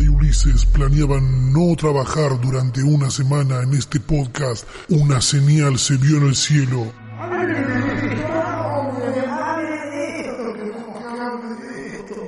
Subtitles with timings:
[0.00, 6.18] Y Ulises planeaban no trabajar durante una semana en este podcast, una señal se vio
[6.18, 6.92] en el cielo.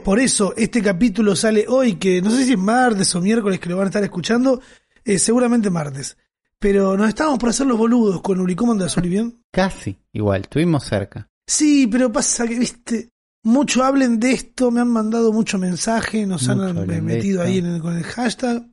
[0.03, 3.69] Por eso este capítulo sale hoy, que no sé si es martes o miércoles que
[3.69, 4.63] lo van a estar escuchando,
[5.05, 6.17] eh, seguramente martes.
[6.59, 8.57] Pero nos estábamos por hacer los boludos con Uri.
[8.57, 9.11] ¿Cómo andas, Uri?
[9.11, 9.43] ¿Bien?
[9.53, 11.29] Casi, igual, estuvimos cerca.
[11.47, 13.11] Sí, pero pasa que, viste,
[13.49, 17.67] mucho hablen de esto, me han mandado mucho mensaje, nos Mucho han metido ahí en
[17.67, 18.67] el- con el hashtag.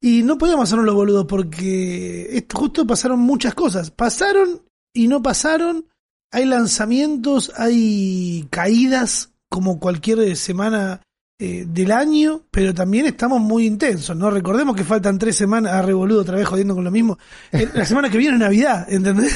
[0.00, 3.90] Y no podíamos hacernos los boludos porque esto, justo pasaron muchas cosas.
[3.90, 4.62] Pasaron
[4.94, 5.86] y no pasaron.
[6.32, 11.00] Hay lanzamientos, hay caídas como cualquier semana
[11.38, 14.30] eh, del año, pero también estamos muy intensos, ¿no?
[14.30, 17.18] Recordemos que faltan tres semanas a revoludo otra vez jodiendo con lo mismo.
[17.52, 19.34] Eh, La semana que viene es Navidad, ¿entendés?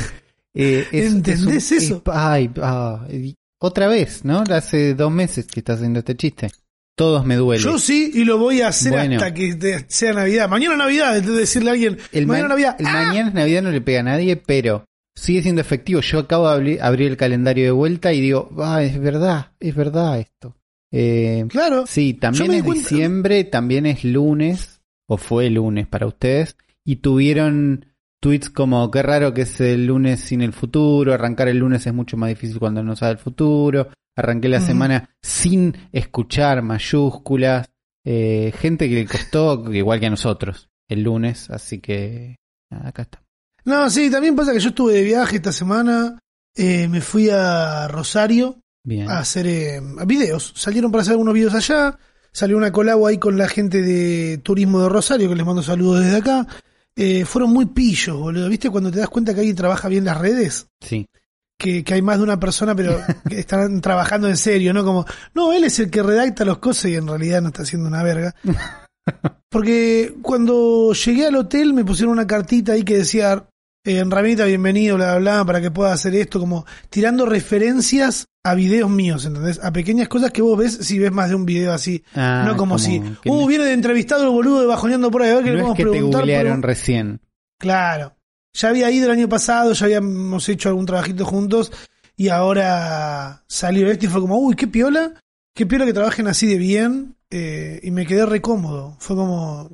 [0.55, 1.97] Eh, ¿Entendés eso?
[1.97, 3.07] es- ay, ah,
[3.61, 4.43] otra vez, ¿no?
[4.51, 6.51] Hace dos meses que está haciendo este chiste.
[6.97, 7.63] Todos me duele.
[7.63, 9.15] Yo sí, y lo voy a hacer Bueno.
[9.17, 10.49] hasta que sea Navidad.
[10.49, 12.77] Mañana Navidad, entonces decirle a alguien, el mañana ma- Navidad.
[12.79, 12.93] el ¡ah!
[12.93, 14.85] mañana es Navidad no le pega a nadie, pero
[15.15, 16.01] sigue siendo efectivo.
[16.01, 19.75] Yo acabo de abrir, abrir el calendario de vuelta y digo, ah, es verdad, es
[19.75, 20.57] verdad esto.
[20.93, 26.97] Eh, Claro, sí, también es diciembre, también es lunes, o fue lunes para ustedes, y
[26.97, 27.87] tuvieron
[28.21, 31.95] tweets como, qué raro que es el lunes sin el futuro, arrancar el lunes es
[31.95, 37.69] mucho más difícil cuando no sabe el futuro, arranqué la semana sin escuchar mayúsculas,
[38.05, 42.37] eh, gente que le costó, igual que a nosotros, el lunes, así que,
[42.71, 43.23] nada, acá está.
[43.65, 46.19] no, sí, también pasa que yo estuve de viaje esta semana,
[46.55, 49.09] eh, me fui a Rosario Bien.
[49.09, 50.53] a hacer eh, videos.
[50.57, 51.99] Salieron para hacer algunos videos allá,
[52.33, 56.05] salió una colabo ahí con la gente de Turismo de Rosario, que les mando saludos
[56.05, 56.47] desde acá.
[57.03, 58.47] Eh, fueron muy pillos, boludo.
[58.51, 60.67] ¿Viste cuando te das cuenta que alguien trabaja bien las redes?
[60.83, 61.07] Sí.
[61.59, 62.99] que, que hay más de una persona, pero
[63.29, 64.85] que están trabajando en serio, ¿no?
[64.85, 67.89] Como, no, él es el que redacta los cosas y en realidad no está haciendo
[67.89, 68.35] una verga.
[69.49, 73.47] Porque cuando llegué al hotel me pusieron una cartita ahí que decía,
[73.83, 78.55] eh, Ramita, bienvenido, bla, bla, bla, para que pueda hacer esto, como tirando referencias a
[78.55, 79.61] videos míos, ¿entendés?
[79.63, 82.03] A pequeñas cosas que vos ves si ves más de un video así.
[82.15, 85.31] Ah, no como, si, uh, no- viene de entrevistado el boludo de bajoneando por ahí,
[85.31, 87.21] a ver qué le no es que te googlearon pero- recién.
[87.59, 88.15] Claro.
[88.55, 91.71] Ya había ido el año pasado, ya habíamos hecho algún trabajito juntos
[92.17, 95.13] y ahora salió este y fue como, uy, qué piola,
[95.55, 98.97] qué piola que trabajen así de bien eh, y me quedé re cómodo.
[98.99, 99.71] Fue como,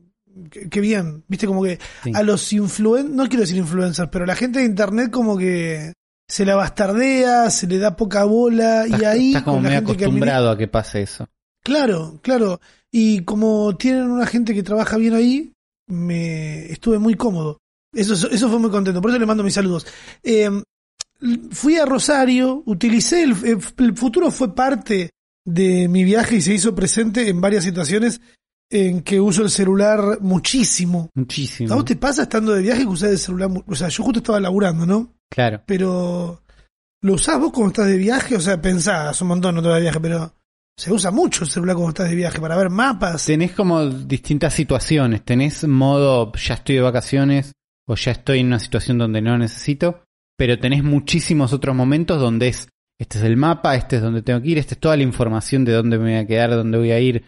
[0.51, 1.25] qué, qué bien.
[1.29, 2.11] Viste como que Sí.
[2.15, 5.93] a los influencers, no quiero decir influencers, pero la gente de internet como que
[6.29, 9.29] se la bastardea, se le da poca bola Estás, y ahí...
[9.29, 11.29] estás como medio que acostumbrado a que pase eso.
[11.63, 12.61] Claro, claro.
[12.91, 15.53] Y como tienen una gente que trabaja bien ahí,
[15.89, 17.59] me estuve muy cómodo.
[17.93, 19.01] Eso, eso fue muy contento.
[19.01, 19.87] Por eso le mando mis saludos.
[20.23, 20.51] Eh,
[21.51, 23.37] fui a Rosario, utilicé el,
[23.79, 25.11] el futuro fue parte
[25.45, 28.21] de mi viaje y se hizo presente en varias situaciones
[28.71, 31.11] en que uso el celular muchísimo.
[31.15, 31.73] Muchísimo.
[31.73, 33.51] ¿A vos te pasa estando de viaje que usás el celular?
[33.67, 35.15] O sea, yo justo estaba laburando, ¿no?
[35.31, 35.63] Claro.
[35.67, 36.43] Pero
[37.03, 38.37] ¿lo usás vos cuando estás de viaje?
[38.37, 40.35] O sea, pensás un montón no te vas de viaje, pero
[40.77, 43.25] se usa mucho el celular cuando estás de viaje para ver mapas.
[43.25, 45.25] Tenés como distintas situaciones.
[45.25, 47.53] Tenés modo, ya estoy de vacaciones
[47.89, 50.03] o ya estoy en una situación donde no necesito,
[50.37, 52.69] pero tenés muchísimos otros momentos donde es,
[52.99, 55.65] este es el mapa, este es donde tengo que ir, esta es toda la información
[55.65, 57.25] de dónde me voy a quedar, dónde voy a ir,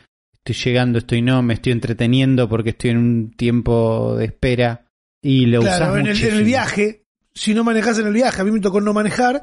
[0.52, 4.86] estoy llegando, estoy no, me estoy entreteniendo porque estoy en un tiempo de espera
[5.22, 7.04] y lo claro, usás en el, en el viaje,
[7.34, 9.42] si no manejas en el viaje, a mí me tocó no manejar,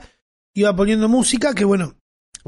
[0.53, 1.95] iba poniendo música, que bueno,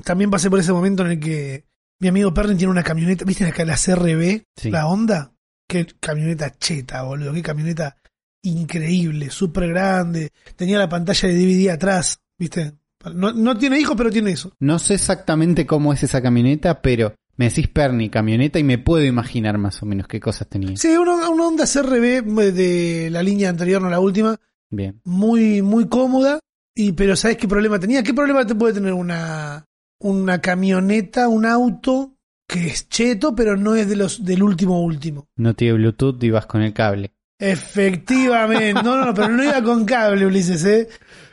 [0.03, 1.65] también pasé por ese momento en el que
[1.99, 4.43] mi amigo Perrin tiene una camioneta, ¿viste la, la CRB?
[4.55, 4.71] Sí.
[4.71, 5.33] La Honda,
[5.67, 7.97] qué camioneta cheta, boludo, qué camioneta
[8.43, 12.73] increíble, súper grande, tenía la pantalla de DVD atrás, ¿viste?
[13.13, 14.51] No, no tiene hijos, pero tiene eso.
[14.59, 19.03] No sé exactamente cómo es esa camioneta, pero me decís Perni, camioneta, y me puedo
[19.05, 20.75] imaginar más o menos qué cosas tenía.
[20.77, 24.37] Sí, una, una Honda CRB de la línea anterior, no la última,
[24.69, 24.99] Bien.
[25.05, 26.39] muy, muy cómoda.
[26.75, 28.03] Y, pero ¿sabes qué problema tenía?
[28.03, 29.65] ¿Qué problema te puede tener una,
[29.99, 32.13] una camioneta, un auto
[32.47, 35.27] que es cheto, pero no es de los del último último?
[35.37, 37.13] No tiene Bluetooth y vas con el cable.
[37.39, 38.73] Efectivamente.
[38.83, 40.87] No, no, no, pero no iba con cable, Ulises, ¿eh?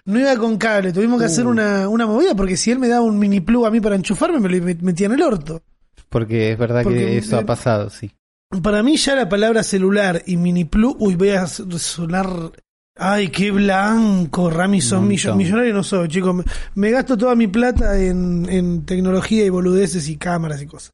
[0.06, 0.92] No iba con cable.
[0.92, 1.28] Tuvimos que Uh.
[1.28, 3.96] hacer una, una movida porque si él me daba un mini plug a mí para
[3.96, 5.62] enchufarme, me lo metía en el orto.
[6.14, 8.10] Porque es verdad Porque que eso ha pasado, sí.
[8.62, 12.52] Para mí ya la palabra celular y mini plug, uy, voy a sonar...
[12.96, 16.32] Ay, qué blanco, Rami, sos Un millo- millonario no soy, chicos.
[16.36, 16.44] Me,
[16.76, 20.92] me gasto toda mi plata en, en tecnología y boludeces y cámaras y cosas.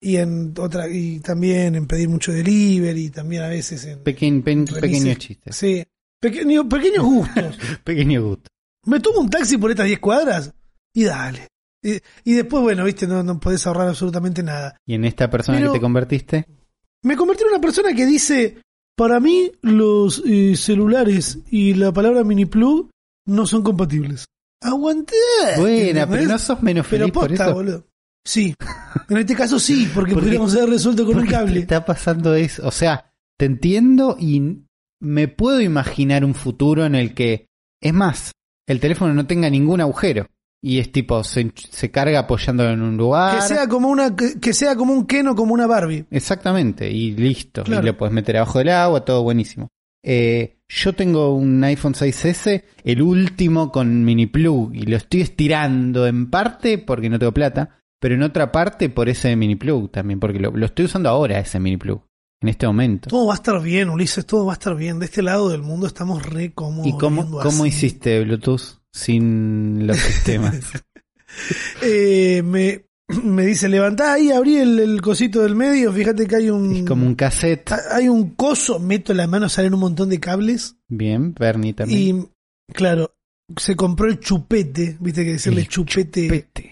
[0.00, 4.02] Y en otra, y también en pedir mucho delivery, y también a veces en...
[4.02, 5.54] Pequeñ- pe- pequeños chistes.
[5.54, 5.84] Sí.
[6.18, 7.58] Pequeño- pequeños gustos.
[7.84, 8.48] Pequeño gusto.
[8.86, 10.54] Me tomo un taxi por estas 10 cuadras
[10.94, 11.48] y dale.
[11.82, 14.76] Y, y después, bueno, viste, no, no podés ahorrar absolutamente nada.
[14.86, 16.46] ¿Y en esta persona Pero- que te convertiste?
[17.04, 18.58] Me convertí en una persona que dice,
[18.96, 22.90] para mí los eh, celulares y la palabra mini plug
[23.26, 24.26] no son compatibles.
[24.60, 25.16] Aguanté.
[25.58, 27.54] Buena, pero no sos menos Pero feliz por posta, eso.
[27.54, 27.86] boludo.
[28.24, 28.54] Sí.
[29.08, 31.58] En este caso sí, porque, Porque- podríamos haber resuelto con un ¿Por cable.
[31.60, 32.66] está pasando eso?
[32.68, 34.62] O sea, te entiendo y
[35.00, 37.46] me puedo imaginar un futuro en el que,
[37.82, 38.30] es más,
[38.68, 40.28] el teléfono no tenga ningún agujero.
[40.64, 43.34] Y es tipo, se, se carga apoyándolo en un lugar.
[43.34, 46.06] Que sea como una, que, que sea como un Ken o como una Barbie.
[46.08, 47.64] Exactamente, y listo.
[47.64, 47.82] Claro.
[47.82, 49.68] Y lo puedes meter abajo del agua, todo buenísimo.
[50.04, 56.06] Eh, yo tengo un iPhone 6S, el último con mini plug, y lo estoy estirando
[56.06, 60.20] en parte porque no tengo plata, pero en otra parte por ese mini plug también,
[60.20, 62.02] porque lo, lo estoy usando ahora ese mini plug,
[62.40, 63.10] en este momento.
[63.10, 65.00] Todo va a estar bien, Ulises, todo va a estar bien.
[65.00, 66.86] De este lado del mundo estamos re cómodos.
[66.86, 67.68] ¿Y cómo, viviendo cómo así.
[67.68, 70.60] hiciste Bluetooth sin los sistemas?
[71.82, 72.84] Eh, me,
[73.24, 76.72] me dice, levantá ahí, abrí el, el cosito del medio, fíjate que hay un...
[76.76, 77.72] es como un cassette.
[77.90, 80.76] Hay un coso, meto la mano, salen un montón de cables.
[80.88, 82.30] Bien, Bernie también.
[82.68, 83.14] Y, claro,
[83.56, 86.28] se compró el chupete, viste que decirle El chupete.
[86.28, 86.68] Pete.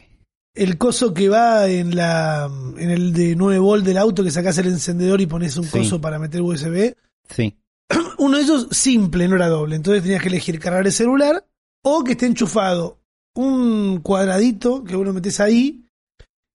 [0.53, 4.59] El coso que va en la en el de 9 volt del auto que sacás
[4.59, 5.79] el encendedor y pones un Sí.
[5.79, 6.95] coso para meter USB.
[7.29, 7.57] Sí,
[8.19, 9.77] Uno de esos simple, no era doble.
[9.77, 11.47] Entonces tenías que elegir cargar el celular
[11.83, 13.01] o que esté enchufado
[13.35, 15.87] un cuadradito que uno metes ahí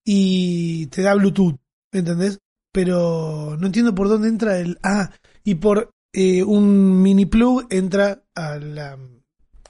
[0.06, 1.57] y te da Bluetooth,
[1.92, 2.39] ¿entendés?
[2.72, 4.77] Pero no entiendo por dónde entra el...
[4.83, 5.12] Ah,
[5.44, 8.98] y por eh, un mini plug entra a la...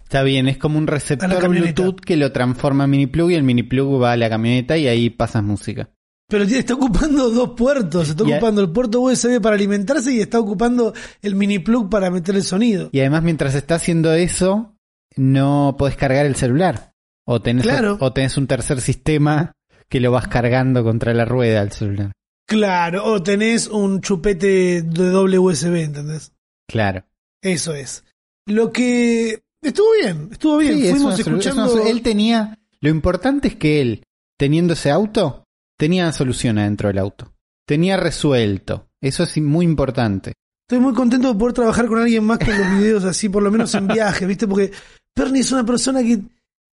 [0.04, 1.50] Está bien, es como un receptor.
[1.50, 4.78] Bluetooth que lo transforma en mini plug y el mini plug va a la camioneta
[4.78, 5.90] y ahí pasas música.
[6.28, 8.10] Pero está ocupando dos puertos.
[8.10, 12.36] Está ocupando el puerto USB para alimentarse y está ocupando el mini plug para meter
[12.36, 12.90] el sonido.
[12.92, 14.75] Y además mientras está haciendo eso,
[15.16, 16.94] no podés cargar el celular.
[17.28, 17.98] O tenés, Claro.
[18.00, 19.54] o tenés un tercer sistema
[19.90, 22.12] que lo vas cargando contra la rueda del celular.
[22.48, 26.32] Claro, o tenés un chupete de doble USB, ¿entendés?
[26.68, 27.04] Claro.
[27.42, 28.04] Eso es.
[28.46, 30.76] Lo que estuvo bien, estuvo bien.
[30.76, 31.74] Sí, es Fuimos una es escuchando.
[31.74, 32.60] una él tenía.
[32.82, 34.04] Lo importante es que él,
[34.38, 35.46] teniendo ese auto,
[35.78, 37.34] tenía solución adentro del auto.
[37.68, 38.88] Tenía resuelto.
[39.02, 40.34] Eso es muy importante.
[40.68, 43.50] Estoy muy contento de poder trabajar con alguien más con los videos así, por lo
[43.52, 44.48] menos en viaje, ¿viste?
[44.48, 44.72] Porque
[45.16, 46.20] Perny es una persona que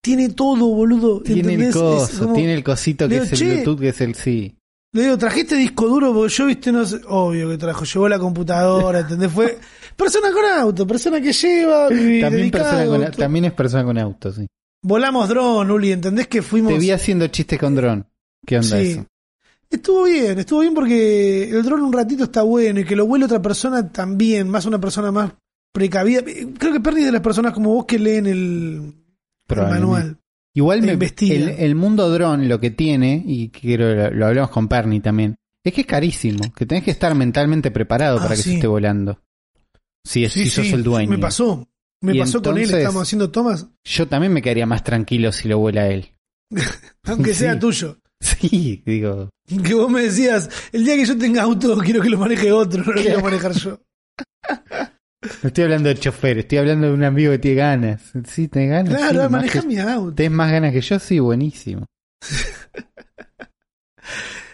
[0.02, 1.20] tiene todo, boludo.
[1.20, 3.44] Tiene el coso, como- tiene el cosito que es el "Che".
[3.44, 4.56] Bluetooth, que es el sí.
[4.92, 7.00] Le digo, trajiste disco duro porque yo, viste, no sé.
[7.06, 9.31] Obvio que trajo, llevó la computadora, ¿entendés?
[9.31, 9.58] Fue
[9.94, 11.87] persona con auto, persona que lleva.
[11.92, 14.46] y También, persona con, también es persona con auto, sí.
[14.82, 16.72] Volamos dron, Uli, ¿entendés que fuimos.
[16.72, 18.06] Te vi haciendo chistes con dron.
[18.46, 18.90] ¿Qué onda Sí.
[18.93, 19.06] eso?
[19.69, 23.26] Estuvo bien, estuvo bien porque el dron un ratito está bueno y que lo vuele
[23.26, 25.32] otra persona también, más una persona más
[25.72, 26.22] precavida.
[26.58, 28.94] Creo que Perny es de las personas como vos que leen el,
[29.49, 30.19] manual.
[30.55, 34.50] Igual Te me, el, el mundo dron lo que tiene, y quiero lo, lo hablamos
[34.50, 38.34] con Perny también, es que es carísimo, que tenés que estar mentalmente preparado Ah, para
[38.34, 38.49] que sí.
[38.50, 39.20] se esté volando.
[40.05, 41.11] Si, es, Sí, si sos sí, el dueño.
[41.11, 41.69] Me pasó.
[42.02, 45.49] Me Y pasó con él, estábamos haciendo tomas, Yo también me quedaría más tranquilo si
[45.49, 46.14] lo vuela él.
[47.05, 47.99] aunque sea tuyo.
[48.20, 49.31] Sí, digo.
[49.64, 52.82] Que vos me decías, el día que yo tenga auto quiero que lo maneje otro,
[52.82, 53.81] no lo quiero manejar yo.
[55.43, 58.02] No estoy hablando de chofer, estoy hablando de un amigo que tiene ganas.
[58.26, 58.93] Sí, tenés ganas.
[58.93, 60.14] sí, Claro, más maneja mi auto.
[60.14, 60.99] ¿Tenés más ganas que yo?
[60.99, 61.87] Sí, buenísimo.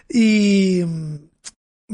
[0.09, 1.15] Y mm,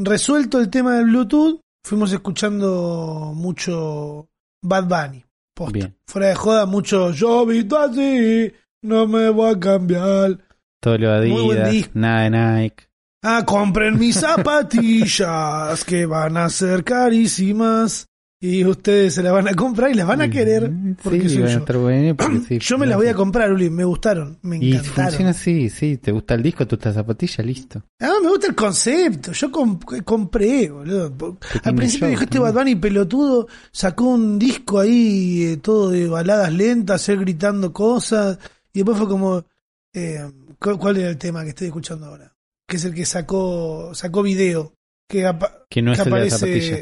[0.04, 4.30] resuelto el tema del Bluetooth, fuimos escuchando mucho
[4.62, 5.26] Bad Bunny.
[5.72, 5.96] Bien.
[6.08, 8.52] Fuera de joda, mucho yo visto así,
[8.82, 10.40] no me voy a cambiar.
[10.82, 12.86] Todo lo de Muy buen Adidas, nada de Nike.
[13.24, 18.08] Ah, compren mis zapatillas que van a ser carísimas.
[18.46, 20.70] Y ustedes se las van a comprar y las van a querer.
[21.02, 21.60] Porque sí, soy yo.
[21.60, 23.70] estar buenas porque sí, yo me las voy a comprar, Uli.
[23.70, 24.38] Me gustaron.
[24.42, 25.06] Me Y encantaron.
[25.12, 25.96] funciona así, sí.
[25.96, 26.68] ¿Te gusta el disco?
[26.68, 27.42] ¿Te gusta la zapatilla?
[27.42, 27.82] Listo.
[28.02, 29.32] Ah, me gusta el concepto.
[29.32, 31.38] Yo comp- compré, boludo.
[31.64, 32.54] Al principio dijo este también.
[32.54, 38.38] Bad Bunny pelotudo, sacó un disco ahí eh, todo de baladas lentas, él gritando cosas.
[38.74, 39.46] Y después fue como,
[39.94, 40.20] eh,
[40.60, 42.36] ¿cu- ¿cuál era el tema que estoy escuchando ahora?
[42.68, 44.74] Que es el que sacó, sacó video.
[45.08, 45.32] Que,
[45.70, 46.78] Que no que es el de la zapatilla.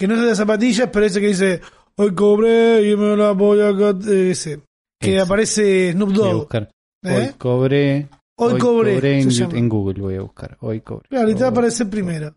[0.00, 1.60] Que no es de las zapatillas, pero ese que dice,
[1.96, 3.70] hoy cobré y me la voy a...
[3.72, 4.62] gat-", Ese.
[4.98, 5.20] Que Ese.
[5.20, 6.54] aparece Snoop Voy a Dogg.
[6.56, 6.68] ¿eh?
[7.04, 8.08] Hoy cobré.
[8.38, 9.20] Hoy, cobré.
[9.20, 10.56] en, Google voy a buscar.
[10.60, 11.08] Hoy cobré.
[11.10, 12.34] Claro, y te va a aparecer primero.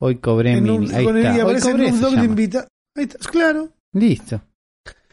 [0.00, 0.94] Hoy cobré En un- mini.
[0.94, 1.32] Ahí con el- está.
[1.32, 2.24] y Hoy aparece cobré Snoop Dogg llama.
[2.24, 2.68] invita.
[2.96, 3.68] Ahí está, claro.
[3.92, 4.40] Listo.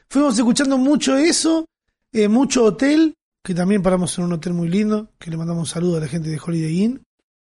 [0.09, 1.65] Fuimos escuchando mucho eso,
[2.13, 5.73] eh, mucho hotel, que también paramos en un hotel muy lindo, que le mandamos un
[5.73, 7.01] saludo a la gente de Holiday Inn,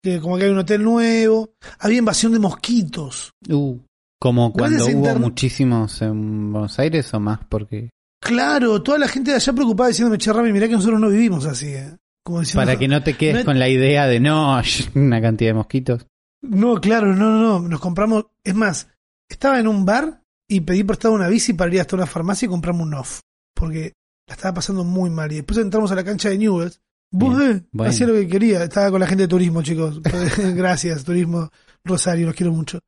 [0.02, 1.48] que como que hay un hotel nuevo,
[1.78, 3.32] había invasión de mosquitos.
[3.48, 3.78] Uh,
[4.24, 9.36] como cuando hubo muchísimos en Buenos Aires o más porque Claro, toda la gente de
[9.36, 11.94] allá preocupada diciéndome, che, Rami, mirá que nosotros no vivimos así, eh.
[12.24, 14.58] Como diciendo, para que no te quedes no- con la idea de no,
[14.94, 16.06] una cantidad de mosquitos.
[16.40, 17.68] No, claro, no, no, no.
[17.68, 18.24] Nos compramos.
[18.42, 18.88] Es más,
[19.28, 22.48] estaba en un bar y pedí prestado una bici para ir hasta una farmacia y
[22.48, 23.20] comprarme un off.
[23.54, 23.92] Porque
[24.26, 25.30] la estaba pasando muy mal.
[25.32, 26.80] Y después entramos a la cancha de Newells.
[27.10, 27.60] Bueno.
[27.80, 28.64] hacía lo que quería.
[28.64, 30.00] Estaba con la gente de turismo, chicos.
[30.54, 31.50] Gracias, turismo
[31.84, 32.80] Rosario, los quiero mucho.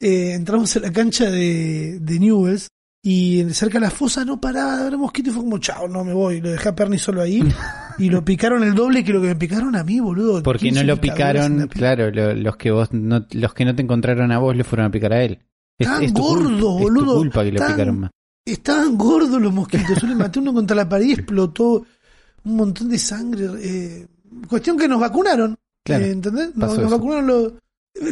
[0.00, 2.68] Eh, entramos a la cancha de, de Newells
[3.02, 6.04] y cerca de la fosa no paraba de haber mosquito y fue como, chao, no
[6.04, 6.40] me voy.
[6.40, 7.42] Lo dejé a Perni solo ahí
[7.98, 10.42] y lo picaron el doble que lo que me picaron a mí, boludo.
[10.42, 13.74] Porque 15 no lo picaron, pi- claro, lo- los que vos no, los que no
[13.74, 15.38] te encontraron a vos le fueron a picar a él.
[15.78, 18.10] Es, Tan es tu gordo, culpa, es tu boludo, culpa que lo tan- picaron más.
[18.44, 20.00] Estaban gordos los mosquitos.
[20.00, 21.84] Yo le maté uno contra la pared y explotó
[22.44, 23.46] un montón de sangre.
[23.60, 24.06] eh,
[24.48, 25.54] cuestión que nos vacunaron.
[25.84, 26.56] Claro, eh, ¿Entendés?
[26.56, 27.26] Nos, nos vacunaron.
[27.26, 27.52] Lo,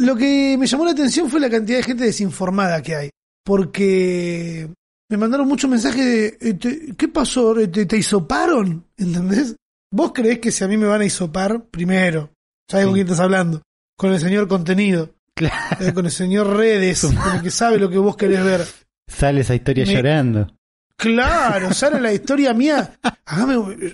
[0.01, 3.09] lo que me llamó la atención fue la cantidad de gente desinformada que hay.
[3.45, 4.69] Porque
[5.09, 7.53] me mandaron muchos mensajes de: eh, te- ¿Qué pasó?
[7.55, 8.85] ¿Te, te hisoparon?
[8.97, 9.55] ¿Entendés?
[9.91, 12.29] ¿Vos creés que si a mí me van a hisopar, primero,
[12.69, 13.61] ¿sabes con quién estás hablando?
[13.97, 15.11] Con el señor contenido.
[15.35, 15.85] Claro.
[15.85, 18.65] eh, con el señor redes, con el que sabe lo que vos querés ver.
[19.07, 20.53] Sale esa historia Me- llorando.
[20.97, 22.97] Claro, sale la historia mía.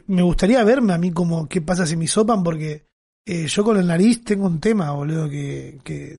[0.07, 2.85] Me gustaría verme a mí como qué pasa si me sopan, porque
[3.25, 6.17] eh, yo con el nariz tengo un tema, boludo, que, que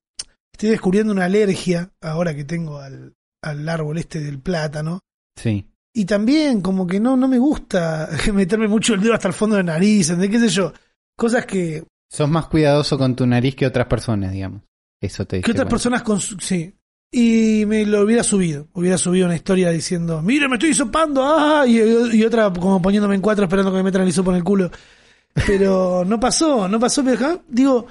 [0.53, 4.99] estoy descubriendo una alergia ahora que tengo al, al árbol este del plátano.
[5.39, 5.65] Sí.
[5.93, 9.55] Y también como que no, no me gusta meterme mucho el dedo hasta el fondo
[9.55, 10.73] de la nariz, ¿de qué sé yo?
[11.17, 14.61] Cosas que, Sos más cuidadoso con tu nariz que otras personas, digamos.
[15.01, 15.69] Eso te que otras cuenta.
[15.69, 16.73] personas con su- sí.
[17.11, 18.67] Y me lo hubiera subido.
[18.73, 21.77] Hubiera subido una historia diciendo, mire, me estoy hisopando, ah, y,
[22.15, 24.69] y otra como poniéndome en cuatro esperando que me metan el hisopo en el culo.
[25.47, 27.03] Pero no pasó, no pasó.
[27.03, 27.87] Pero acá, digo,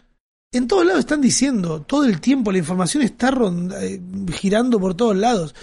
[0.52, 4.00] en todos lados están diciendo, todo el tiempo la información está ronda- eh,
[4.32, 5.54] girando por todos lados.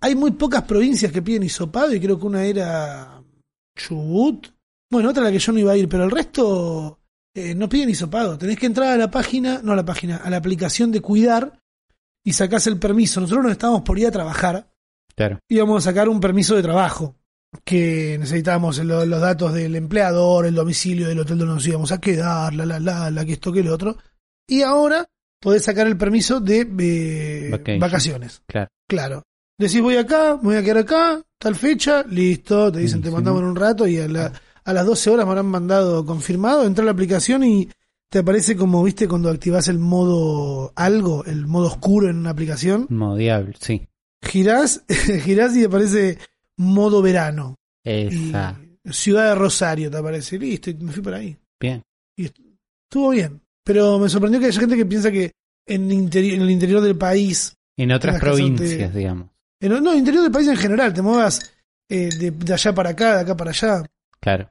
[0.00, 3.22] Hay muy pocas provincias que piden hisopado y creo que una era
[3.76, 4.48] Chubut.
[4.90, 6.98] Bueno, otra a la que yo no iba a ir, pero el resto
[7.34, 8.36] eh, no piden hisopado.
[8.36, 11.58] Tenés que entrar a la página, no a la página, a la aplicación de cuidar
[12.24, 13.20] y sacás el permiso.
[13.20, 14.68] Nosotros nos estábamos por ir a trabajar
[15.14, 15.38] Claro.
[15.48, 17.14] íbamos a sacar un permiso de trabajo
[17.64, 22.00] que necesitábamos lo- los datos del empleador, el domicilio del hotel donde nos íbamos a
[22.00, 23.96] quedar, la, la, la, la, que esto, que lo otro.
[24.48, 25.06] Y ahora
[25.40, 28.42] podés sacar el permiso de eh, vacaciones.
[28.46, 28.68] Claro.
[28.88, 29.22] Claro.
[29.58, 33.42] Decís voy acá, me voy a quedar acá, tal fecha, listo, te dicen te mandamos
[33.42, 34.32] en un rato y a, la-
[34.64, 37.68] a las 12 horas me habrán mandado confirmado, entra a la aplicación y
[38.10, 42.86] te aparece como, viste, cuando activás el modo algo, el modo oscuro en una aplicación,
[42.90, 43.86] Modo diablo, sí.
[44.22, 44.84] girás,
[45.24, 46.18] girás y te aparece
[46.62, 47.56] modo verano.
[47.84, 48.58] Y Esa.
[48.90, 51.36] ciudad de Rosario te aparece, listo, y me fui por ahí.
[51.60, 51.82] Bien.
[52.16, 53.40] Estuvo bien.
[53.64, 55.32] Pero me sorprendió que haya gente que piensa que
[55.66, 59.30] en, interi- en el interior del país, En otras provincias, digamos.
[59.60, 61.52] en, no, interior del país en general, te muevas
[61.88, 63.82] eh, de, de allá para acá, de acá para allá,
[64.20, 64.50] Claro.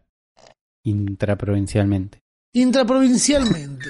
[0.84, 2.20] Intraprovincialmente.
[2.54, 3.90] intraprovincialmente.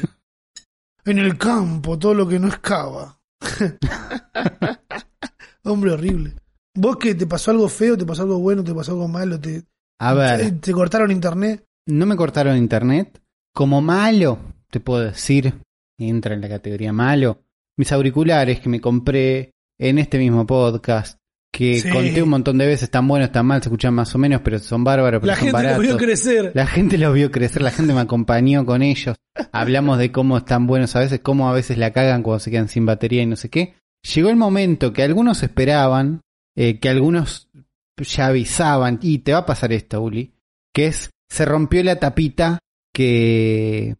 [1.05, 3.19] en el campo, todo lo que no es cava.
[5.63, 6.33] Hombre horrible.
[6.75, 9.63] ¿Vos que te pasó algo feo, te pasó algo bueno, te pasó algo malo, te,
[9.99, 10.39] A ver.
[10.39, 11.63] te, te cortaron internet?
[11.87, 13.21] No me cortaron internet.
[13.53, 15.53] Como malo, te puedo decir,
[15.99, 17.41] entra en la categoría malo.
[17.77, 21.17] Mis auriculares que me compré en este mismo podcast,
[21.53, 21.89] que Sí.
[21.89, 24.57] conté un montón de veces, están buenos, están mal, se escuchan más o menos, pero
[24.59, 25.83] son bárbaros, pero La son gente lo baratos.
[25.85, 26.51] vio crecer.
[26.53, 29.17] La gente los vio crecer, la gente me acompañó con ellos.
[29.51, 32.69] Hablamos de cómo están buenos a veces, cómo a veces la cagan cuando se quedan
[32.69, 33.73] sin batería y no sé qué.
[34.15, 36.21] Llegó el momento que algunos esperaban,
[36.55, 37.49] eh, que algunos
[37.97, 40.33] ya avisaban, y te va a pasar esto, Uli,
[40.73, 42.59] que es, se rompió la tapita
[42.93, 43.95] que...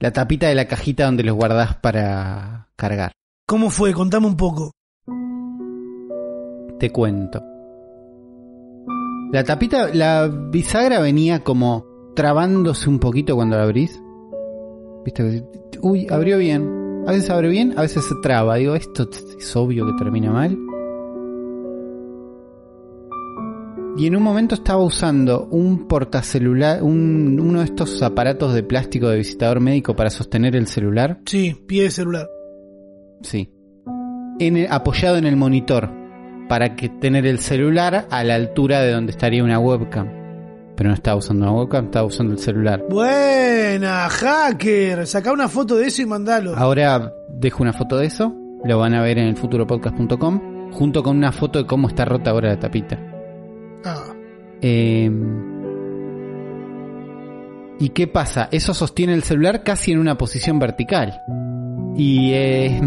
[0.00, 3.12] La tapita de la cajita donde los guardás para cargar.
[3.46, 3.92] ¿Cómo fue?
[3.94, 4.72] Contame un poco.
[6.78, 7.42] Te cuento.
[9.32, 14.02] La tapita, la bisagra venía como trabándose un poquito cuando la abrís.
[15.04, 15.44] Viste,
[15.80, 17.04] uy, abrió bien.
[17.06, 18.56] A veces abre bien, a veces se traba.
[18.56, 20.58] Digo, esto es obvio que termina mal.
[23.96, 29.08] Y en un momento estaba usando un portacelular, un, uno de estos aparatos de plástico
[29.08, 31.20] de visitador médico para sostener el celular.
[31.26, 32.28] Sí, pie de celular.
[33.22, 33.52] Sí.
[34.40, 35.90] En el- apoyado en el monitor.
[36.48, 40.08] Para que tener el celular a la altura de donde estaría una webcam.
[40.76, 42.84] Pero no estaba usando una webcam, estaba usando el celular.
[42.90, 45.06] Buena, hacker.
[45.06, 46.54] Sacá una foto de eso y mandalo.
[46.56, 48.34] Ahora dejo una foto de eso.
[48.64, 50.70] Lo van a ver en el futuropodcast.com.
[50.72, 52.98] Junto con una foto de cómo está rota ahora la tapita.
[53.84, 54.14] Ah,
[57.78, 58.48] ¿Y qué pasa?
[58.50, 61.20] Eso sostiene el celular casi en una posición vertical.
[61.96, 62.80] Y es,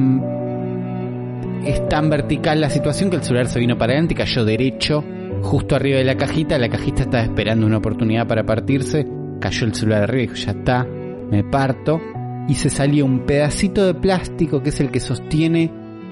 [1.89, 5.03] tan vertical la situación que el celular se vino para adelante y cayó derecho
[5.43, 6.57] justo arriba de la cajita.
[6.57, 9.05] La cajita estaba esperando una oportunidad para partirse.
[9.39, 10.85] Cayó el celular arriba y dijo, ya está,
[11.29, 12.01] me parto.
[12.47, 15.69] y se salía un pedacito de plástico que es el que sostiene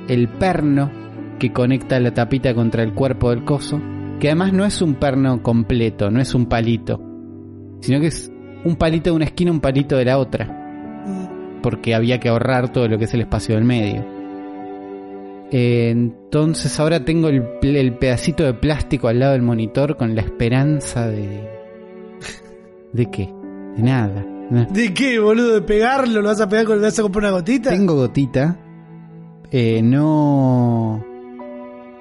[0.10, 0.92] el perno
[1.40, 3.82] que conecta la tapita contra el cuerpo del coso,
[4.20, 7.02] que además no es un perno completo, no es un palito,
[7.82, 8.32] sino que es
[8.64, 12.88] un palito de una esquina, un palito de la otra, porque había que ahorrar todo
[12.88, 14.06] lo que es el espacio del medio.
[15.52, 20.22] Eh, entonces ahora tengo el, el pedacito de plástico al lado del monitor con la
[20.22, 21.50] esperanza de...
[22.92, 23.32] ¿De qué?
[23.76, 24.26] De nada.
[24.72, 25.56] ¿De qué, boludo?
[25.56, 26.22] ¿De pegarlo?
[26.22, 27.70] ¿Lo vas a pegar con le vas a comprar una gotita?
[27.70, 28.58] Tengo gotita.
[29.52, 31.04] Eh, no...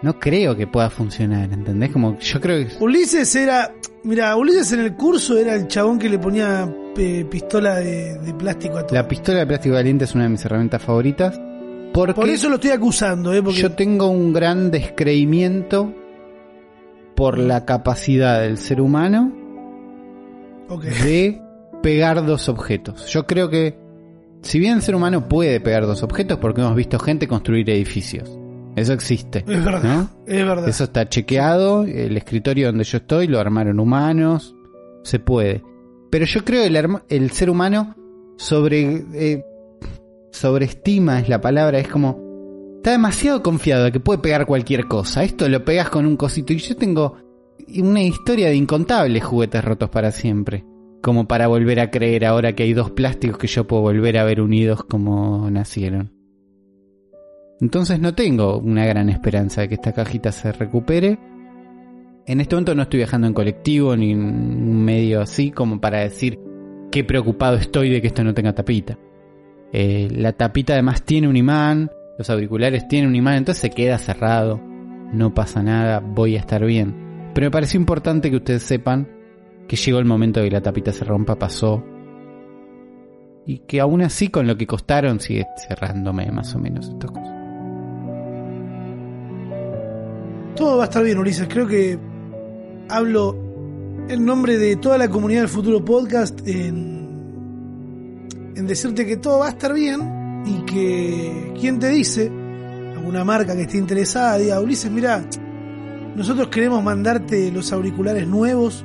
[0.02, 1.90] No creo que pueda funcionar, ¿entendés?
[1.90, 2.84] Como yo creo que...
[2.84, 3.74] Ulises era.
[4.02, 8.34] Mira, Ulises en el curso era el chabón que le ponía eh, pistola de, de
[8.34, 8.94] plástico a todo.
[8.94, 11.40] La pistola de plástico caliente es una de mis herramientas favoritas.
[11.94, 13.40] Porque Por eso lo estoy acusando, ¿eh?
[13.42, 15.94] Porque yo tengo un gran descreimiento
[17.14, 19.32] por la capacidad del ser humano
[20.82, 21.40] de
[21.82, 23.06] pegar dos objetos.
[23.10, 23.78] Yo creo que,
[24.42, 28.38] si bien el ser humano puede pegar dos objetos, porque hemos visto gente construir edificios.
[28.76, 29.44] Eso existe.
[29.46, 29.82] Es verdad.
[29.82, 30.10] ¿no?
[30.26, 30.68] Es verdad.
[30.68, 31.84] Eso está chequeado.
[31.84, 34.54] El escritorio donde yo estoy lo armaron humanos.
[35.02, 35.62] Se puede.
[36.10, 37.94] Pero yo creo que el, el ser humano
[38.36, 39.44] sobre, eh,
[40.32, 41.78] sobreestima es la palabra.
[41.78, 42.22] Es como.
[42.76, 45.24] Está demasiado confiado de que puede pegar cualquier cosa.
[45.24, 46.52] Esto lo pegas con un cosito.
[46.52, 47.16] Y yo tengo
[47.78, 50.64] una historia de incontables juguetes rotos para siempre.
[51.02, 54.24] Como para volver a creer ahora que hay dos plásticos que yo puedo volver a
[54.24, 56.13] ver unidos como nacieron.
[57.64, 61.18] Entonces no tengo una gran esperanza de que esta cajita se recupere.
[62.26, 66.00] En este momento no estoy viajando en colectivo ni en un medio así como para
[66.00, 66.38] decir
[66.92, 68.98] qué preocupado estoy de que esto no tenga tapita.
[69.72, 73.96] Eh, la tapita además tiene un imán, los auriculares tienen un imán, entonces se queda
[73.96, 74.60] cerrado.
[75.14, 77.30] No pasa nada, voy a estar bien.
[77.32, 79.08] Pero me pareció importante que ustedes sepan
[79.66, 81.82] que llegó el momento de que la tapita se rompa, pasó.
[83.46, 87.43] Y que aún así con lo que costaron sigue cerrándome más o menos estas cosas.
[90.56, 91.48] Todo va a estar bien, Ulises.
[91.48, 91.98] Creo que
[92.88, 93.36] hablo
[94.08, 99.50] en nombre de toda la comunidad del futuro podcast en, decirte que todo va a
[99.50, 102.30] estar bien y que quien te dice,
[102.94, 105.24] alguna marca que esté interesada, diga, Ulises, mira,
[106.14, 108.84] nosotros queremos mandarte los auriculares nuevos,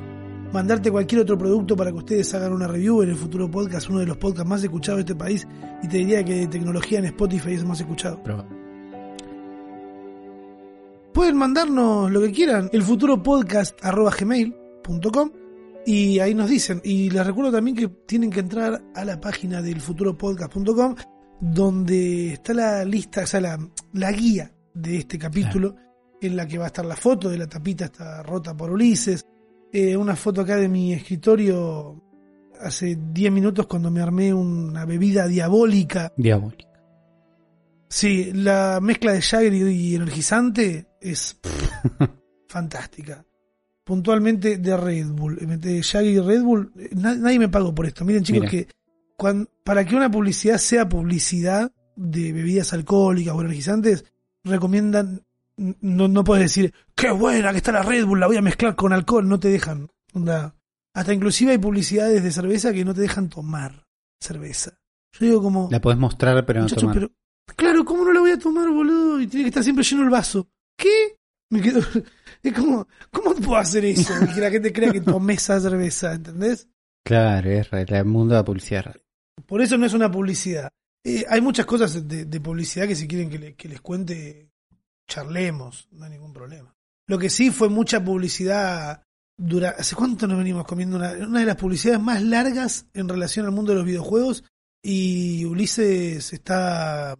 [0.52, 4.00] mandarte cualquier otro producto para que ustedes hagan una review en el futuro podcast, uno
[4.00, 5.46] de los podcasts más escuchados de este país,
[5.82, 8.20] y te diría que de tecnología en Spotify es más escuchado.
[11.12, 15.30] Pueden mandarnos lo que quieran, el futuro podcast gmail.com
[15.84, 16.80] y ahí nos dicen.
[16.84, 20.94] Y les recuerdo también que tienen que entrar a la página del futuropodcast.com
[21.40, 23.58] donde está la lista, o sea, la,
[23.94, 25.74] la guía de este capítulo
[26.20, 29.24] en la que va a estar la foto de la tapita está rota por Ulises,
[29.72, 32.02] eh, una foto acá de mi escritorio
[32.60, 36.68] hace 10 minutos cuando me armé una bebida diabólica Diabólico.
[37.88, 42.08] Sí, la mezcla de Jagger y energizante es pff,
[42.48, 43.24] fantástica.
[43.84, 45.36] Puntualmente de Red Bull.
[45.60, 48.04] De Jagger y Red Bull, eh, na- nadie me pagó por esto.
[48.04, 48.50] Miren chicos Mira.
[48.50, 48.68] que
[49.64, 54.04] para que una publicidad sea publicidad de bebidas alcohólicas o energizantes,
[54.44, 55.22] recomiendan,
[55.56, 58.74] no, no puedes decir, qué buena que está la Red Bull, la voy a mezclar
[58.76, 59.88] con alcohol, no te dejan.
[60.14, 60.54] Onda,
[60.94, 63.86] hasta inclusive hay publicidades de cerveza que no te dejan tomar
[64.18, 64.78] cerveza.
[65.12, 65.68] Yo digo como...
[65.70, 66.94] La podés mostrar, pero no tomar.
[66.94, 67.10] pero
[67.56, 69.20] claro, ¿cómo no la voy a tomar, boludo?
[69.20, 70.48] Y tiene que estar siempre lleno el vaso.
[70.80, 71.16] ¿Qué?
[71.50, 71.80] Me quedo,
[72.42, 74.12] es como, ¿cómo puedo hacer eso?
[74.24, 76.68] Y que la gente crea que tomé esa cerveza, ¿entendés?
[77.04, 78.96] Claro, es el mundo de la publicidad.
[79.46, 80.68] Por eso no es una publicidad.
[81.04, 84.50] Eh, hay muchas cosas de, de publicidad que si quieren que, le- que les cuente,
[85.08, 86.74] charlemos, no hay ningún problema.
[87.08, 89.02] Lo que sí fue mucha publicidad.
[89.36, 93.46] Dura, ¿Hace cuánto nos venimos comiendo una, una de las publicidades más largas en relación
[93.46, 94.44] al mundo de los videojuegos?
[94.82, 97.16] Y Ulises está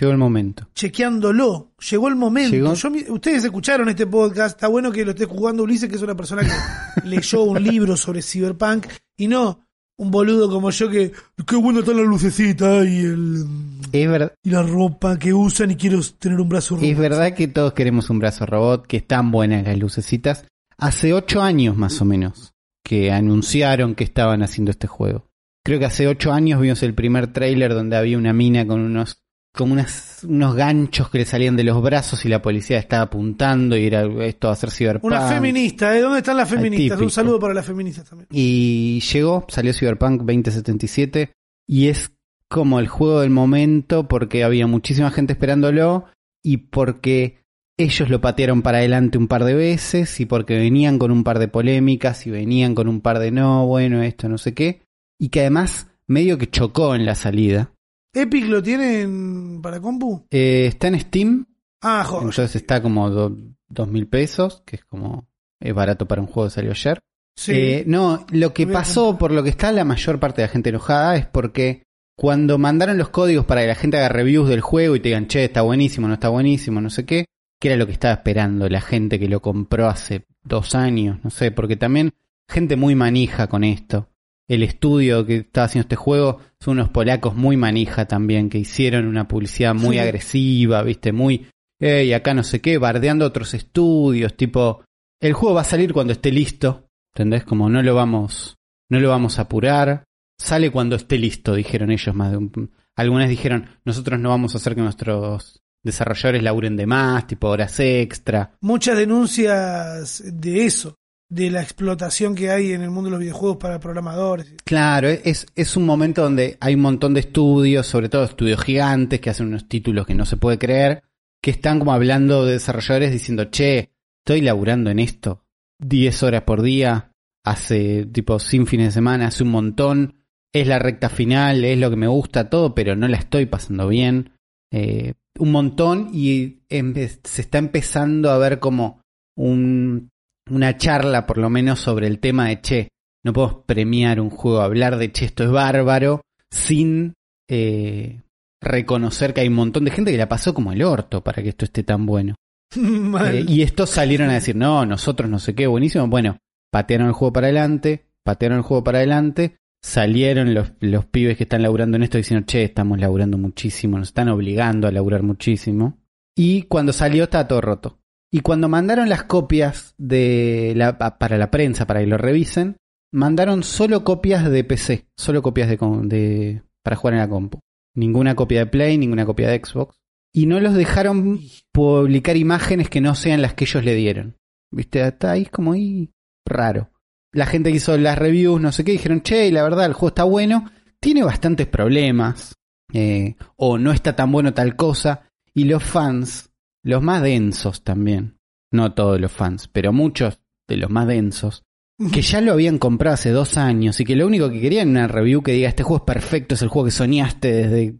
[0.00, 0.68] Llegó el momento.
[0.74, 1.72] chequeándolo.
[1.90, 2.50] Llegó el momento.
[2.56, 2.74] Llegó.
[2.74, 4.56] Yo mi- ustedes escucharon este podcast.
[4.56, 6.48] Está bueno que lo esté jugando Ulises, que es una persona que
[7.08, 9.60] leyó un libro sobre Cyberpunk y no
[9.98, 11.12] un boludo como yo que
[11.46, 13.44] qué buena está la lucecita y el
[13.92, 16.86] Es, ver- y la ropa que usan y quiero tener un brazo rojo.
[16.86, 20.46] es verdad que todos queremos un brazo robot, que están buenas las lucecitas.
[20.78, 25.28] Hace ocho años más o menos que anunciaron que estaban haciendo este juego.
[25.64, 29.22] Creo que hace ocho años vimos el primer tráiler donde había una mina con unos
[29.54, 33.76] como unas, unos ganchos que le salían de los brazos y la policía estaba apuntando
[33.76, 35.04] y era esto va a ser ciberpunk.
[35.04, 36.00] Una feminista, ¿eh?
[36.00, 36.98] ¿Dónde están las feministas?
[36.98, 38.28] Un saludo para las feministas también.
[38.30, 41.32] Y llegó, salió Cyberpunk 2077
[41.66, 42.12] y es
[42.48, 46.06] como el juego del momento porque había muchísima gente esperándolo
[46.42, 47.42] y porque
[47.78, 51.38] ellos lo patearon para adelante un par de veces y porque venían con un par
[51.38, 54.82] de polémicas y venían con un par de no, bueno, esto no sé qué
[55.18, 57.72] y que además medio que chocó en la salida
[58.14, 60.26] ¿Epic lo tienen para compu?
[60.30, 61.46] Eh, está en Steam,
[61.80, 62.24] Ah, joder.
[62.28, 63.36] entonces está como do-
[63.68, 65.28] dos mil pesos, que es como
[65.60, 66.98] es barato para un juego que salió ayer.
[67.36, 67.52] Sí.
[67.54, 70.68] Eh, no, lo que pasó, por lo que está la mayor parte de la gente
[70.68, 71.84] enojada, es porque
[72.16, 75.28] cuando mandaron los códigos para que la gente haga reviews del juego y te digan,
[75.28, 77.24] che, está buenísimo, no está buenísimo, no sé qué,
[77.58, 81.30] que era lo que estaba esperando la gente que lo compró hace dos años, no
[81.30, 82.12] sé, porque también
[82.48, 84.08] gente muy manija con esto.
[84.52, 89.06] El estudio que estaba haciendo este juego son unos polacos muy manija también, que hicieron
[89.06, 89.98] una publicidad muy Sí.
[90.00, 91.46] agresiva, viste, muy,
[91.80, 94.84] y acá no sé qué, bardeando otros estudios, tipo,
[95.22, 97.44] el juego va a salir cuando esté listo, ¿entendés?
[97.44, 98.56] Como no lo vamos,
[98.90, 100.04] no lo vamos a apurar,
[100.38, 104.58] sale cuando esté listo, dijeron ellos más de un, algunas dijeron, nosotros no vamos a
[104.58, 108.52] hacer que nuestros desarrolladores laburen de más, tipo horas extra.
[108.60, 110.94] Muchas denuncias de eso,
[111.32, 114.54] de la explotación que hay en el mundo de los videojuegos para programadores.
[114.64, 119.18] Claro, es, es un momento donde hay un montón de estudios, sobre todo estudios gigantes,
[119.18, 121.04] que hacen unos títulos que no se puede creer,
[121.42, 125.46] que están como hablando de desarrolladores diciendo, che, estoy laburando en esto
[125.78, 127.12] 10 horas por día,
[127.46, 130.16] hace tipo sin fines de semana, hace un montón,
[130.52, 133.88] es la recta final, es lo que me gusta todo, pero no la estoy pasando
[133.88, 134.32] bien.
[134.70, 139.00] Eh, un montón y se está empezando a ver como
[139.34, 140.11] un,
[140.50, 142.88] una charla por lo menos sobre el tema de, che,
[143.24, 147.14] no podemos premiar un juego, hablar de, che, esto es bárbaro, sin
[147.48, 148.20] eh,
[148.60, 151.50] reconocer que hay un montón de gente que la pasó como el orto para que
[151.50, 152.34] esto esté tan bueno.
[152.74, 156.06] Eh, y estos salieron a decir, no, nosotros no sé qué, buenísimo.
[156.08, 156.38] Bueno,
[156.70, 161.42] patearon el juego para adelante, patearon el juego para adelante, salieron los, los pibes que
[161.42, 165.98] están laburando en esto diciendo, che, estamos laburando muchísimo, nos están obligando a laburar muchísimo.
[166.34, 167.98] Y cuando salió estaba todo roto.
[168.32, 172.76] Y cuando mandaron las copias de la, pa- para la prensa, para que lo revisen,
[173.12, 177.60] mandaron solo copias de PC, solo copias de, de para jugar en la compu.
[177.94, 179.96] Ninguna copia de Play, ninguna copia de Xbox.
[180.34, 181.40] Y no los dejaron
[181.72, 184.38] publicar imágenes que no sean las que ellos le dieron.
[184.70, 185.06] ¿Viste?
[185.06, 186.10] Está ahí como ahí
[186.46, 186.90] raro.
[187.34, 190.08] La gente que hizo las reviews, no sé qué, dijeron, che, la verdad, el juego
[190.08, 192.54] está bueno, tiene bastantes problemas,
[192.94, 196.50] eh, o no está tan bueno tal cosa, y los fans,
[196.82, 198.38] los más densos también,
[198.70, 201.64] no todos los fans, pero muchos de los más densos,
[202.12, 205.06] que ya lo habían comprado hace dos años y que lo único que querían era
[205.06, 207.98] una review que diga, este juego es perfecto, es el juego que soñaste desde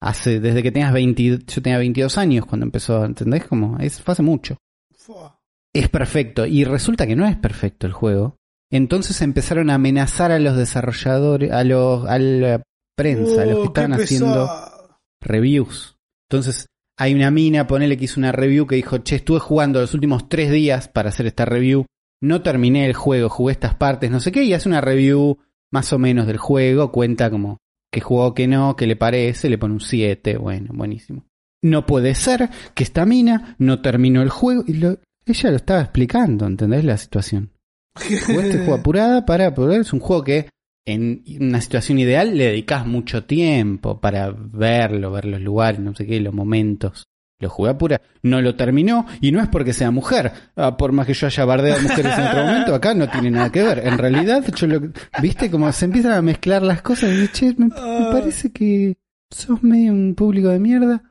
[0.00, 3.44] hace desde que tenías 20, yo tenía 22 años cuando empezó, ¿entendés?
[3.44, 4.56] Como, es, fue hace mucho
[5.80, 6.46] es perfecto.
[6.46, 8.36] Y resulta que no es perfecto el juego.
[8.70, 12.62] Entonces empezaron a amenazar a los desarrolladores, a los, a la
[12.96, 14.50] prensa, a los que Oh, estaban haciendo
[15.20, 15.96] reviews.
[16.28, 16.66] Entonces
[16.98, 20.28] hay una mina, ponele que hizo una review que dijo, che, estuve jugando los últimos
[20.28, 21.84] tres días para hacer esta review.
[22.22, 25.38] No terminé el juego, jugué estas partes, no sé qué, y hace una review
[25.70, 27.58] más o menos del juego, cuenta como
[27.92, 31.24] que jugó, que no, que le parece, le pone un 7, bueno, buenísimo.
[31.62, 35.80] No puede ser que esta mina no terminó el juego y lo- ella lo estaba
[35.82, 37.50] explicando, ¿entendés la situación?
[37.98, 40.48] Jugué este juego apurada para poder, es un juego que
[40.86, 46.06] en una situación ideal le dedicas mucho tiempo para verlo, ver los lugares, no sé
[46.06, 47.04] qué, los momentos.
[47.38, 50.32] Lo jugué apura, no lo terminó y no es porque sea mujer.
[50.56, 53.30] Ah, por más que yo haya bardeado a mujeres en otro momento, acá no tiene
[53.30, 53.86] nada que ver.
[53.86, 54.80] En realidad, yo lo,
[55.20, 58.08] viste como se empiezan a mezclar las cosas y che, me, me Ah.
[58.10, 58.96] parece que
[59.30, 61.02] sos medio un público de mierda.